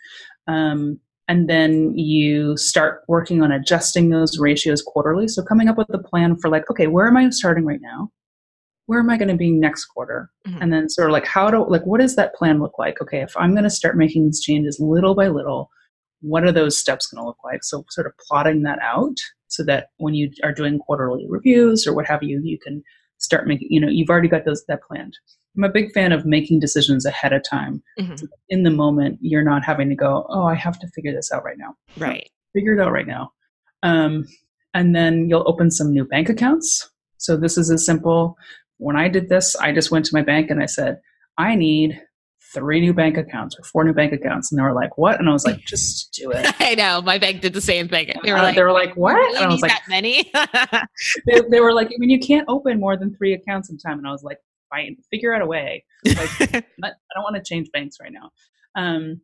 Um, 0.46 1.00
and 1.28 1.48
then 1.48 1.96
you 1.96 2.56
start 2.56 3.02
working 3.08 3.42
on 3.42 3.50
adjusting 3.50 4.10
those 4.10 4.38
ratios 4.38 4.82
quarterly. 4.82 5.28
So 5.28 5.42
coming 5.42 5.68
up 5.68 5.76
with 5.76 5.92
a 5.92 5.98
plan 5.98 6.36
for 6.36 6.48
like, 6.48 6.70
okay, 6.70 6.86
where 6.86 7.06
am 7.06 7.16
I 7.16 7.28
starting 7.30 7.64
right 7.64 7.80
now? 7.80 8.10
Where 8.86 9.00
am 9.00 9.10
I 9.10 9.16
going 9.16 9.28
to 9.28 9.36
be 9.36 9.50
next 9.50 9.86
quarter? 9.86 10.30
Mhm. 10.46 10.58
And 10.60 10.72
then 10.72 10.88
sort 10.88 11.08
of 11.08 11.12
like 11.12 11.26
how 11.26 11.50
do 11.50 11.66
like 11.68 11.84
what 11.84 12.00
does 12.00 12.14
that 12.16 12.34
plan 12.34 12.60
look 12.60 12.78
like? 12.78 13.00
Okay, 13.02 13.20
if 13.20 13.36
I'm 13.36 13.52
going 13.52 13.64
to 13.64 13.70
start 13.70 13.96
making 13.96 14.26
these 14.26 14.40
changes 14.40 14.78
little 14.78 15.14
by 15.14 15.26
little, 15.28 15.68
what 16.20 16.44
are 16.44 16.52
those 16.52 16.78
steps 16.78 17.08
going 17.08 17.22
to 17.22 17.26
look 17.26 17.42
like? 17.44 17.64
So 17.64 17.84
sort 17.90 18.06
of 18.06 18.12
plotting 18.28 18.62
that 18.62 18.78
out 18.80 19.16
so 19.48 19.64
that 19.64 19.88
when 19.98 20.14
you 20.14 20.30
are 20.44 20.52
doing 20.52 20.78
quarterly 20.78 21.26
reviews 21.28 21.86
or 21.86 21.94
what 21.94 22.06
have 22.06 22.22
you, 22.22 22.40
you 22.44 22.58
can 22.58 22.82
start 23.18 23.46
making, 23.46 23.68
you 23.70 23.80
know, 23.80 23.88
you've 23.88 24.10
already 24.10 24.28
got 24.28 24.44
those 24.44 24.64
that 24.68 24.82
planned. 24.82 25.16
I'm 25.56 25.64
a 25.64 25.68
big 25.70 25.92
fan 25.92 26.12
of 26.12 26.26
making 26.26 26.60
decisions 26.60 27.06
ahead 27.06 27.32
of 27.32 27.42
time. 27.48 27.82
Mhm. 27.98 28.18
So 28.18 28.26
in 28.48 28.62
the 28.62 28.70
moment, 28.70 29.18
you're 29.22 29.44
not 29.44 29.64
having 29.64 29.88
to 29.88 29.94
go, 29.94 30.26
oh, 30.28 30.44
I 30.44 30.54
have 30.54 30.78
to 30.80 30.88
figure 30.94 31.12
this 31.12 31.32
out 31.32 31.44
right 31.44 31.56
now 31.58 31.74
Right. 31.96 32.28
figure 32.54 32.74
it 32.74 32.80
out 32.80 32.92
right 32.92 33.06
now. 33.06 33.32
Um, 33.82 34.26
and 34.74 34.94
then 34.94 35.28
you'll 35.28 35.48
open 35.48 35.70
some 35.70 35.92
new 35.92 36.04
bank 36.04 36.28
accounts. 36.28 36.90
So 37.18 37.36
this 37.36 37.56
is 37.56 37.70
as 37.70 37.84
simple. 37.86 38.36
When 38.78 38.96
I 38.96 39.08
did 39.08 39.28
this, 39.30 39.56
I 39.56 39.72
just 39.72 39.90
went 39.90 40.04
to 40.06 40.14
my 40.14 40.22
bank 40.22 40.50
and 40.50 40.62
I 40.62 40.66
said, 40.66 41.00
I 41.38 41.54
need 41.54 41.98
three 42.54 42.80
new 42.80 42.94
bank 42.94 43.16
accounts 43.16 43.56
or 43.58 43.64
four 43.64 43.84
new 43.84 43.92
bank 43.92 44.12
accounts. 44.12 44.50
And 44.52 44.58
they 44.58 44.62
were 44.62 44.72
like, 44.74 44.96
what? 44.96 45.18
And 45.18 45.28
I 45.28 45.32
was 45.32 45.44
like, 45.46 45.58
just 45.66 46.12
do 46.12 46.30
it. 46.30 46.46
I 46.60 46.74
know. 46.74 47.00
My 47.02 47.18
bank 47.18 47.40
did 47.42 47.52
the 47.54 47.60
same 47.60 47.88
thing. 47.88 48.12
They 48.22 48.32
were 48.32 48.38
Uh, 48.38 48.42
like, 48.42 48.54
they 48.56 48.62
were 48.62 48.72
like, 48.72 48.94
what? 48.96 49.14
"Really 49.14 49.36
And 49.36 49.44
I 49.46 49.48
was 49.48 49.60
like, 49.62 49.70
that 49.72 49.82
many? 49.88 50.30
they, 51.26 51.40
they 51.50 51.60
were 51.60 51.72
like, 51.72 51.88
I 51.88 51.94
mean, 51.98 52.10
you 52.10 52.20
can't 52.20 52.46
open 52.48 52.78
more 52.80 52.96
than 52.96 53.14
three 53.16 53.32
accounts 53.34 53.70
in 53.70 53.78
time. 53.78 53.98
And 53.98 54.06
I 54.06 54.12
was 54.12 54.22
like, 54.22 54.38
fine, 54.70 54.96
figure 55.10 55.34
out 55.34 55.42
a 55.42 55.46
way. 55.46 55.84
Like, 56.04 56.40
not, 56.78 56.92
I 56.92 57.14
don't 57.14 57.24
want 57.24 57.36
to 57.36 57.42
change 57.42 57.70
banks 57.72 57.96
right 58.00 58.12
now. 58.12 58.30
Um, 58.74 59.20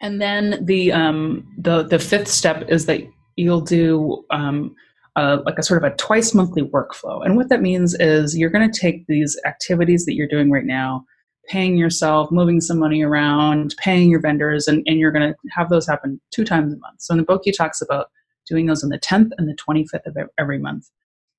and 0.00 0.20
then 0.20 0.64
the 0.64 0.92
um, 0.92 1.46
the 1.58 1.82
the 1.82 1.98
fifth 1.98 2.28
step 2.28 2.68
is 2.68 2.86
that 2.86 3.00
you'll 3.36 3.60
do 3.60 4.24
um, 4.30 4.74
uh, 5.16 5.38
like 5.44 5.58
a 5.58 5.62
sort 5.62 5.82
of 5.82 5.92
a 5.92 5.96
twice 5.96 6.34
monthly 6.34 6.62
workflow. 6.62 7.24
And 7.24 7.36
what 7.36 7.48
that 7.48 7.62
means 7.62 7.94
is 7.94 8.36
you're 8.36 8.50
going 8.50 8.70
to 8.70 8.80
take 8.80 9.06
these 9.06 9.38
activities 9.46 10.04
that 10.06 10.14
you're 10.14 10.28
doing 10.28 10.50
right 10.50 10.64
now, 10.64 11.04
paying 11.48 11.76
yourself, 11.76 12.30
moving 12.30 12.60
some 12.60 12.78
money 12.78 13.02
around, 13.02 13.74
paying 13.78 14.10
your 14.10 14.20
vendors, 14.20 14.66
and, 14.66 14.82
and 14.86 14.98
you're 14.98 15.12
going 15.12 15.32
to 15.32 15.36
have 15.52 15.70
those 15.70 15.86
happen 15.86 16.20
two 16.32 16.44
times 16.44 16.72
a 16.72 16.78
month. 16.78 17.00
So 17.00 17.14
in 17.14 17.18
the 17.18 17.24
book, 17.24 17.42
he 17.44 17.52
talks 17.52 17.80
about 17.80 18.08
doing 18.46 18.66
those 18.66 18.82
on 18.84 18.90
the 18.90 18.98
10th 18.98 19.30
and 19.38 19.48
the 19.48 19.56
25th 19.56 20.06
of 20.06 20.16
every 20.38 20.58
month. 20.58 20.90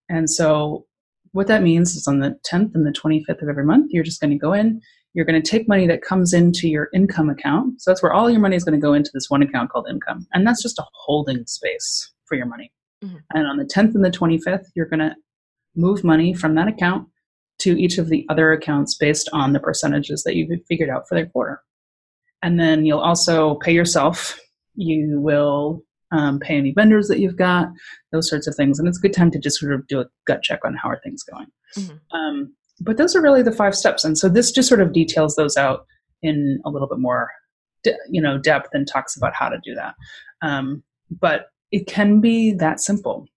And 0.10 0.30
so 0.30 0.86
what 1.36 1.48
that 1.48 1.62
means 1.62 1.98
is 1.98 2.08
on 2.08 2.20
the 2.20 2.34
10th 2.50 2.74
and 2.76 2.88
the 2.88 2.94
25th 2.94 3.42
of 3.42 3.50
every 3.50 3.66
month, 3.66 3.92
you're 3.92 4.06
just 4.06 4.22
going 4.22 4.32
to 4.32 4.38
go 4.38 4.54
in, 4.54 4.80
you're 5.14 5.26
going 5.26 5.42
to 5.42 5.46
take 5.46 5.68
money 5.68 5.86
that 5.86 6.02
comes 6.02 6.32
into 6.32 6.70
your 6.70 6.88
income 6.94 7.30
account. 7.30 7.82
So 7.82 7.92
that's 7.92 8.02
where 8.02 8.14
all 8.14 8.30
your 8.30 8.40
money 8.40 8.56
is 8.56 8.64
going 8.64 8.80
to 8.80 8.82
go 8.82 8.94
into 8.94 9.12
this 9.14 9.30
one 9.30 9.42
account 9.42 9.70
called 9.70 9.88
income. 9.90 10.26
And 10.34 10.48
that's 10.48 10.64
just 10.64 10.80
a 10.80 10.86
holding 10.94 11.46
space 11.46 12.10
for 12.24 12.36
your 12.36 12.46
money. 12.46 12.72
Mhm. 13.04 13.20
And 13.34 13.48
on 13.48 13.58
the 13.58 13.66
10th 13.66 13.96
and 13.96 14.06
the 14.06 14.12
25th, 14.12 14.68
you're 14.76 14.86
going 14.86 15.02
to 15.02 15.14
move 15.76 16.06
money 16.06 16.34
from 16.34 16.56
that 16.56 16.70
account 16.70 17.06
to 17.60 17.78
each 17.78 17.98
of 17.98 18.08
the 18.08 18.26
other 18.30 18.54
accounts 18.54 18.96
based 18.96 19.28
on 19.34 19.52
the 19.52 19.60
percentages 19.60 20.24
that 20.24 20.38
you've 20.38 20.50
figured 20.70 20.90
out 20.90 21.06
for 21.06 21.20
the 21.20 21.26
quarter. 21.26 21.60
And 22.44 22.58
then 22.58 22.86
you'll 22.86 23.00
also 23.00 23.56
pay 23.56 23.74
yourself. 23.74 24.40
You 24.76 25.20
will 25.20 25.84
um, 26.16 26.40
pay 26.40 26.56
any 26.56 26.72
vendors 26.72 27.08
that 27.08 27.20
you've 27.20 27.38
got, 27.38 27.68
those 28.12 28.30
sorts 28.30 28.48
of 28.48 28.56
things. 28.56 28.80
And 28.80 28.88
it's 28.88 28.98
a 28.98 29.02
good 29.02 29.14
time 29.14 29.32
to 29.32 29.40
just 29.40 29.60
sort 29.60 29.74
of 29.74 29.86
do 29.88 30.00
a 30.00 30.06
gut 30.26 30.42
check 30.44 30.62
on 30.64 30.76
how 30.76 30.90
are 30.90 31.00
things 31.04 31.24
going. 31.24 31.48
Mhm. 31.76 32.00
Um, 32.12 32.56
but 32.82 32.98
those 32.98 33.16
are 33.16 33.22
really 33.22 33.42
the 33.42 33.52
five 33.52 33.76
steps. 33.76 34.04
And 34.04 34.18
so 34.18 34.30
this 34.30 34.52
just 34.52 34.70
sort 34.70 34.82
of 34.82 34.94
details 34.94 35.36
those 35.36 35.58
out 35.58 35.86
in 36.22 36.60
a 36.66 36.70
little 36.70 36.88
bit 36.88 37.00
more 37.00 37.30
de- 37.84 37.98
you 38.10 38.22
know 38.22 38.38
depth 38.38 38.70
and 38.74 38.88
talks 38.88 39.16
about 39.16 39.34
how 39.34 39.50
to 39.50 39.60
do 39.64 39.76
that. 39.76 39.96
Um, 40.42 40.84
but 41.20 41.48
it 41.72 41.88
can 41.88 42.20
be 42.22 42.54
that 42.54 42.80
simple. 42.80 43.28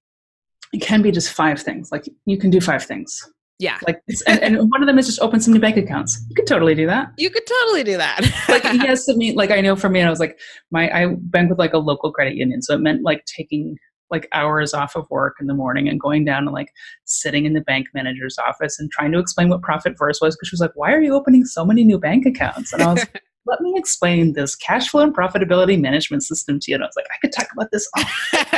It 0.72 0.80
can 0.80 1.02
be 1.02 1.10
just 1.10 1.32
five 1.32 1.60
things. 1.60 1.90
Like 1.90 2.08
you 2.26 2.38
can 2.38 2.50
do 2.50 2.60
five 2.60 2.84
things. 2.84 3.28
Yeah. 3.58 3.78
Like, 3.86 4.00
and, 4.26 4.40
and 4.40 4.70
one 4.70 4.82
of 4.82 4.86
them 4.86 4.98
is 4.98 5.06
just 5.06 5.20
open 5.20 5.40
some 5.40 5.52
new 5.52 5.60
bank 5.60 5.76
accounts. 5.76 6.24
You 6.28 6.34
could 6.36 6.46
totally 6.46 6.74
do 6.74 6.86
that. 6.86 7.12
You 7.16 7.28
could 7.28 7.46
totally 7.46 7.82
do 7.82 7.96
that. 7.96 8.20
like 8.48 8.62
yes, 8.64 9.08
I 9.08 9.14
mean, 9.14 9.34
like 9.34 9.50
I 9.50 9.60
know 9.60 9.74
for 9.74 9.88
me, 9.88 10.00
and 10.00 10.06
I 10.06 10.10
was 10.10 10.20
like, 10.20 10.38
my 10.70 10.90
I 10.90 11.14
bank 11.18 11.50
with 11.50 11.58
like 11.58 11.72
a 11.72 11.78
local 11.78 12.12
credit 12.12 12.34
union, 12.36 12.62
so 12.62 12.74
it 12.74 12.80
meant 12.80 13.02
like 13.02 13.24
taking 13.24 13.76
like 14.10 14.28
hours 14.32 14.72
off 14.72 14.96
of 14.96 15.06
work 15.10 15.36
in 15.40 15.48
the 15.48 15.54
morning 15.54 15.88
and 15.88 16.00
going 16.00 16.24
down 16.24 16.44
and 16.44 16.52
like 16.52 16.72
sitting 17.04 17.44
in 17.44 17.52
the 17.52 17.60
bank 17.60 17.88
manager's 17.92 18.38
office 18.38 18.78
and 18.78 18.90
trying 18.90 19.12
to 19.12 19.18
explain 19.18 19.50
what 19.50 19.60
profit 19.60 19.98
first 19.98 20.22
was 20.22 20.34
because 20.34 20.48
she 20.48 20.54
was 20.54 20.60
like, 20.60 20.74
why 20.76 20.92
are 20.92 21.02
you 21.02 21.14
opening 21.14 21.44
so 21.44 21.64
many 21.64 21.84
new 21.84 21.98
bank 21.98 22.24
accounts? 22.24 22.72
And 22.72 22.82
I 22.82 22.92
was. 22.92 23.00
like, 23.00 23.22
Let 23.46 23.62
me 23.62 23.72
explain 23.76 24.34
this 24.34 24.54
cash 24.54 24.90
flow 24.90 25.02
and 25.02 25.16
profitability 25.16 25.80
management 25.80 26.22
system 26.22 26.60
to 26.60 26.70
you. 26.70 26.74
And 26.74 26.84
I 26.84 26.86
was 26.86 26.96
like, 26.96 27.06
I 27.10 27.16
could 27.22 27.32
talk 27.32 27.48
about 27.50 27.70
this 27.72 27.88
all 27.96 28.04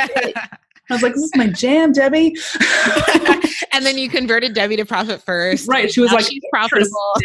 day. 0.05 0.33
I 0.89 0.93
was 0.93 1.03
like, 1.03 1.13
this 1.13 1.23
is 1.23 1.35
my 1.35 1.47
jam, 1.47 1.93
Debbie. 1.93 2.35
and 3.73 3.85
then 3.85 3.97
you 3.97 4.09
converted 4.09 4.53
Debbie 4.53 4.75
to 4.77 4.85
profit 4.85 5.21
first. 5.21 5.67
Right. 5.67 5.91
She 5.91 6.01
was 6.01 6.11
like, 6.11 6.25
she's 6.25 6.43
profitable. 6.51 7.15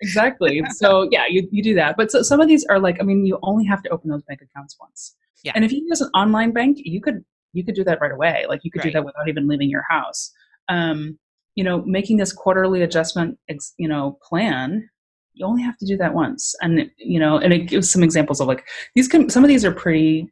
Exactly. 0.00 0.62
So 0.74 1.08
yeah, 1.10 1.24
you, 1.28 1.48
you 1.50 1.62
do 1.62 1.74
that. 1.76 1.96
But 1.96 2.10
so 2.10 2.22
some 2.22 2.40
of 2.40 2.48
these 2.48 2.64
are 2.66 2.78
like, 2.78 2.98
I 3.00 3.04
mean, 3.04 3.24
you 3.24 3.38
only 3.42 3.64
have 3.64 3.82
to 3.84 3.88
open 3.88 4.10
those 4.10 4.22
bank 4.24 4.40
accounts 4.42 4.76
once. 4.78 5.16
Yeah. 5.44 5.52
And 5.54 5.64
if 5.64 5.72
you 5.72 5.84
use 5.86 6.00
an 6.00 6.10
online 6.14 6.52
bank, 6.52 6.78
you 6.80 7.00
could 7.00 7.24
you 7.54 7.64
could 7.64 7.74
do 7.74 7.84
that 7.84 8.00
right 8.00 8.12
away. 8.12 8.44
Like 8.48 8.60
you 8.64 8.70
could 8.70 8.82
do 8.82 8.90
that 8.90 9.04
without 9.04 9.28
even 9.28 9.46
leaving 9.46 9.70
your 9.70 9.84
house. 9.88 10.32
Um, 10.68 11.18
you 11.54 11.62
know, 11.62 11.82
making 11.86 12.16
this 12.16 12.32
quarterly 12.32 12.82
adjustment, 12.82 13.38
ex- 13.48 13.74
you 13.78 13.88
know, 13.88 14.18
plan. 14.22 14.88
You 15.34 15.46
only 15.46 15.62
have 15.62 15.76
to 15.78 15.86
do 15.86 15.96
that 15.96 16.14
once, 16.14 16.54
and 16.62 16.90
you 16.96 17.18
know, 17.18 17.38
and 17.38 17.52
it 17.52 17.66
gives 17.66 17.90
some 17.90 18.02
examples 18.02 18.40
of 18.40 18.48
like 18.48 18.66
these. 18.94 19.08
Can 19.08 19.28
some 19.30 19.44
of 19.44 19.48
these 19.48 19.64
are 19.64 19.72
pretty. 19.72 20.30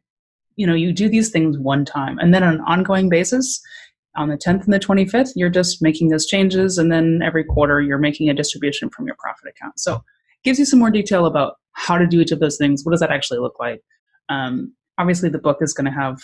You 0.55 0.67
know, 0.67 0.75
you 0.75 0.93
do 0.93 1.09
these 1.09 1.29
things 1.29 1.57
one 1.57 1.85
time, 1.85 2.17
and 2.19 2.33
then 2.33 2.43
on 2.43 2.55
an 2.55 2.61
ongoing 2.61 3.09
basis, 3.09 3.61
on 4.15 4.29
the 4.29 4.37
10th 4.37 4.65
and 4.65 4.73
the 4.73 4.79
25th, 4.79 5.31
you're 5.35 5.49
just 5.49 5.81
making 5.81 6.09
those 6.09 6.27
changes. 6.27 6.77
And 6.77 6.91
then 6.91 7.21
every 7.23 7.43
quarter, 7.43 7.81
you're 7.81 7.97
making 7.97 8.29
a 8.29 8.33
distribution 8.33 8.89
from 8.89 9.07
your 9.07 9.15
profit 9.17 9.49
account. 9.49 9.79
So 9.79 9.95
it 9.95 10.43
gives 10.43 10.59
you 10.59 10.65
some 10.65 10.77
more 10.79 10.91
detail 10.91 11.25
about 11.25 11.55
how 11.71 11.97
to 11.97 12.05
do 12.05 12.21
each 12.21 12.31
of 12.31 12.39
those 12.39 12.57
things. 12.57 12.85
What 12.85 12.91
does 12.91 12.99
that 12.99 13.09
actually 13.09 13.39
look 13.39 13.55
like? 13.59 13.81
Um, 14.29 14.73
obviously, 14.99 15.29
the 15.29 15.39
book 15.39 15.57
is 15.61 15.73
going 15.73 15.85
to 15.85 15.91
have 15.91 16.17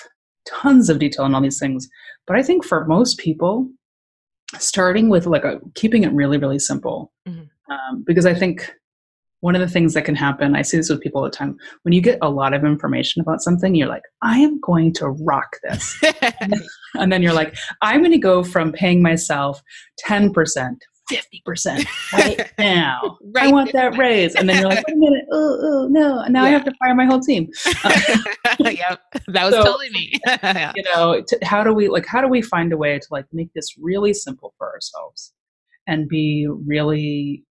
tons 0.47 0.89
of 0.89 0.99
detail 0.99 1.25
on 1.25 1.33
all 1.33 1.41
these 1.41 1.57
things. 1.59 1.87
But 2.27 2.35
I 2.37 2.43
think 2.43 2.63
for 2.63 2.85
most 2.85 3.17
people, 3.17 3.67
starting 4.57 5.09
with 5.09 5.25
like 5.25 5.43
a 5.43 5.59
keeping 5.75 6.03
it 6.03 6.11
really, 6.13 6.37
really 6.37 6.59
simple, 6.59 7.11
Mhm. 7.27 7.49
um, 7.69 8.03
because 8.05 8.25
I 8.25 8.33
think 8.33 8.71
one 9.41 9.55
of 9.55 9.61
the 9.61 9.67
things 9.69 9.93
that 9.93 10.03
can 10.05 10.15
happen, 10.15 10.55
I 10.55 10.61
see 10.63 10.77
this 10.77 10.89
with 10.89 11.01
people 11.01 11.21
all 11.21 11.25
the 11.29 11.35
time, 11.35 11.57
when 11.83 11.93
you 11.93 12.01
get 12.01 12.19
a 12.21 12.29
lot 12.29 12.53
of 12.53 12.63
information 12.65 13.21
about 13.21 13.41
something, 13.41 13.73
you're 13.73 13.87
like, 13.87 14.03
I 14.21 14.39
am 14.39 14.59
going 14.59 14.93
to 14.95 15.09
rock 15.09 15.57
this. 15.63 16.01
And 16.95 17.11
then 17.11 17.21
you're 17.21 17.33
like, 17.33 17.55
I'm 17.83 17.99
going 17.99 18.11
to 18.11 18.17
go 18.17 18.43
from 18.43 18.71
paying 18.71 19.01
myself 19.03 19.61
10% 20.07 20.33
50% 21.11 21.85
right 22.13 22.51
now. 22.59 23.17
I 23.37 23.51
want 23.51 23.71
that 23.73 23.97
raise. 23.97 24.35
And 24.35 24.47
then 24.49 24.59
you're 24.59 24.69
like, 24.69 24.85
wait 24.87 24.95
a 24.95 24.99
minute. 24.99 25.25
Oh, 25.31 25.57
oh, 25.61 25.87
no. 25.89 26.23
Now 26.27 26.43
I 26.43 26.49
have 26.49 26.63
to 26.65 26.73
fire 26.83 26.93
my 26.95 27.05
whole 27.05 27.19
team. 27.21 27.49
Uh, 28.65 28.71
yep. 28.71 28.99
That 29.27 29.45
was 29.45 29.53
So- 29.53 29.63
totally 29.63 29.89
me. 29.91 30.13
Yeah. 30.25 30.73
You 30.75 30.83
know, 30.83 31.23
to, 31.25 31.39
how 31.43 31.63
do 31.63 31.73
we, 31.73 31.87
like, 31.87 32.05
how 32.05 32.19
do 32.21 32.27
we 32.27 32.41
find 32.41 32.73
a 32.73 32.77
way 32.77 32.97
to, 32.99 33.07
like, 33.09 33.25
make 33.31 33.53
this 33.53 33.67
really 33.79 34.13
simple 34.13 34.53
for 34.57 34.67
ourselves 34.73 35.31
and 35.87 36.09
be 36.09 36.47
really, 36.67 37.45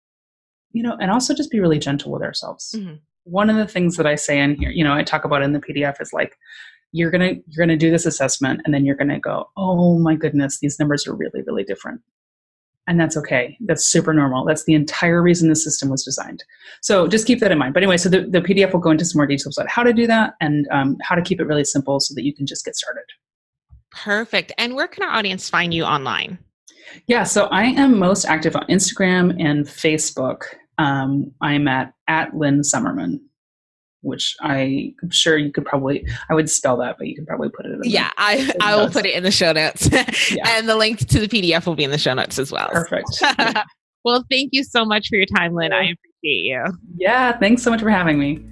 you 0.77 0.83
know, 0.83 0.97
and 1.01 1.11
also 1.11 1.35
just 1.35 1.51
be 1.51 1.61
really 1.61 1.79
gentle 1.79 2.13
with 2.13 2.23
ourselves. 2.23 2.75
Mhm. 2.77 3.01
One 3.25 3.51
of 3.51 3.57
the 3.57 3.67
things 3.67 3.97
that 3.97 4.07
I 4.07 4.15
say 4.15 4.39
in 4.39 4.55
here, 4.57 4.71
you 4.71 4.85
know, 4.85 4.95
I 4.95 5.03
talk 5.03 5.25
about 5.25 5.43
in 5.43 5.53
the 5.53 5.61
PDF 5.61 6.01
is 6.01 6.13
like, 6.13 6.37
you're 6.93 7.11
gonna 7.11 7.33
you're 7.49 7.67
gonna 7.67 7.77
do 7.77 7.91
this 7.91 8.07
assessment 8.07 8.61
and 8.65 8.73
then 8.73 8.85
you're 8.87 8.95
gonna 8.97 9.19
go 9.19 9.51
oh 9.57 9.99
my 9.99 10.15
goodness 10.15 10.61
these 10.61 10.79
numbers 10.79 11.07
are 11.07 11.15
really 11.15 11.43
really 11.43 11.65
different 11.65 12.01
and 12.87 12.99
that's 13.01 13.17
okay 13.17 13.59
that's 13.67 13.85
super 13.85 14.15
normal 14.15 14.45
that's 14.45 14.65
the 14.65 14.73
entire 14.73 15.21
reason 15.21 15.49
the 15.49 15.57
system 15.57 15.89
was 15.91 16.05
designed 16.05 16.45
so 16.81 17.07
just 17.09 17.27
keep 17.27 17.41
that 17.41 17.51
in 17.51 17.59
mind 17.59 17.75
but 17.75 17.83
anyway 17.83 17.97
so 17.97 18.09
the, 18.09 18.21
the 18.23 18.41
pdf 18.41 18.73
will 18.73 18.81
go 18.81 18.91
into 18.91 19.05
some 19.05 19.19
more 19.19 19.27
details 19.27 19.59
about 19.59 19.69
how 19.69 19.83
to 19.83 19.93
do 19.93 20.07
that 20.07 20.35
and 20.41 20.67
um, 20.71 20.97
how 21.03 21.15
to 21.17 21.23
keep 21.23 21.41
it 21.41 21.45
really 21.47 21.65
simple 21.65 21.99
so 21.99 22.15
that 22.15 22.25
you 22.25 22.33
can 22.33 22.47
just 22.47 22.65
get 22.65 22.77
started 22.77 23.05
Perfect. 23.93 24.53
And 24.59 24.75
where 24.75 24.89
can 24.89 25.05
our 25.05 25.15
audience 25.19 25.49
find 25.51 25.75
you 25.75 25.85
online? 25.85 26.39
yeah 27.09 27.25
so 27.25 27.47
i 27.47 27.65
am 27.65 27.99
most 27.99 28.25
active 28.25 28.55
on 28.57 28.65
instagram 28.69 29.35
and 29.43 29.67
facebook 29.67 30.45
um, 30.79 31.33
i'm 31.41 31.67
at 31.69 31.93
at 32.09 32.35
lynn 32.37 32.63
summerman 32.65 33.21
which 34.03 34.37
i'm 34.43 34.95
sure 35.11 35.37
you 35.37 35.51
could 35.51 35.65
probably 35.65 36.07
i 36.31 36.35
would 36.35 36.49
spell 36.49 36.77
that 36.77 36.97
but 36.99 37.07
you 37.09 37.17
could 37.17 37.27
probably 37.27 37.49
put 37.49 37.67
it 37.67 37.73
in 37.73 37.81
the- 37.81 37.89
Yeah, 37.89 38.11
I, 38.17 38.45
show 38.45 38.53
I 38.61 38.77
will 38.77 38.91
put 38.91 39.05
it 39.07 39.15
in 39.15 39.23
the 39.25 39.31
show 39.33 39.53
notes. 39.53 39.89
Yeah. 40.31 40.49
And 40.49 40.69
the 40.69 40.77
link 40.77 40.99
to 41.01 41.19
the 41.21 41.29
PDF 41.29 41.67
will 41.67 41.75
be 41.77 41.85
in 41.85 41.91
the 41.91 41.99
show 41.99 42.15
notes 42.15 42.39
as 42.39 42.53
well. 42.53 42.69
perfect 42.69 43.09
well, 44.05 44.25
thank 44.31 44.51
you 44.53 44.63
so 44.65 44.85
much 44.85 45.09
for 45.09 45.17
your 45.17 45.27
time, 45.27 45.55
Lynn. 45.55 45.73
I 45.73 45.83
appreciate 45.83 46.43
you. 46.45 46.65
Yeah, 46.97 47.37
thanks 47.39 47.63
so 47.63 47.71
much 47.71 47.81
for 47.81 47.91
having 47.91 48.19
me. 48.19 48.45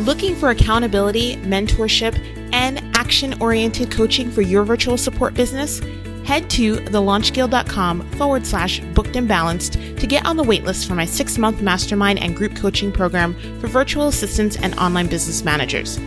Looking 0.00 0.34
for 0.34 0.50
accountability, 0.50 1.36
mentorship, 1.36 2.18
and 2.52 2.78
action 2.96 3.40
oriented 3.40 3.90
coaching 3.90 4.30
for 4.30 4.42
your 4.42 4.64
virtual 4.64 4.96
support 4.96 5.34
business? 5.34 5.80
Head 6.24 6.48
to 6.50 6.76
thelaunchguild.com 6.76 8.10
forward 8.12 8.46
slash 8.46 8.80
booked 8.94 9.14
and 9.16 9.28
balanced 9.28 9.74
to 9.74 10.06
get 10.06 10.24
on 10.24 10.36
the 10.36 10.42
waitlist 10.42 10.88
for 10.88 10.94
my 10.94 11.04
six 11.04 11.36
month 11.36 11.60
mastermind 11.60 12.18
and 12.18 12.34
group 12.34 12.56
coaching 12.56 12.90
program 12.90 13.34
for 13.60 13.66
virtual 13.66 14.08
assistants 14.08 14.56
and 14.56 14.74
online 14.78 15.06
business 15.06 15.44
managers. 15.44 15.98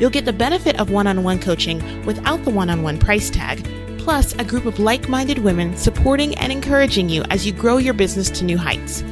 You'll 0.00 0.10
get 0.10 0.24
the 0.24 0.32
benefit 0.32 0.80
of 0.80 0.90
one 0.90 1.06
on 1.06 1.22
one 1.22 1.38
coaching 1.38 2.04
without 2.06 2.42
the 2.44 2.50
one 2.50 2.70
on 2.70 2.82
one 2.82 2.98
price 2.98 3.28
tag, 3.28 3.66
plus 3.98 4.34
a 4.34 4.44
group 4.44 4.64
of 4.64 4.78
like 4.78 5.08
minded 5.08 5.38
women 5.38 5.76
supporting 5.76 6.34
and 6.36 6.50
encouraging 6.52 7.08
you 7.08 7.22
as 7.24 7.46
you 7.46 7.52
grow 7.52 7.76
your 7.76 7.94
business 7.94 8.30
to 8.30 8.44
new 8.44 8.58
heights. 8.58 9.02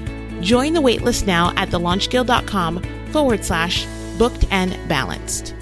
Join 0.40 0.72
the 0.72 0.83
waitlist 0.83 1.27
now 1.27 1.53
at 1.57 1.68
thelaunchguild.com 1.68 2.83
forward 3.12 3.44
slash 3.44 3.87
booked 4.18 4.46
and 4.50 4.77
balanced. 4.88 5.55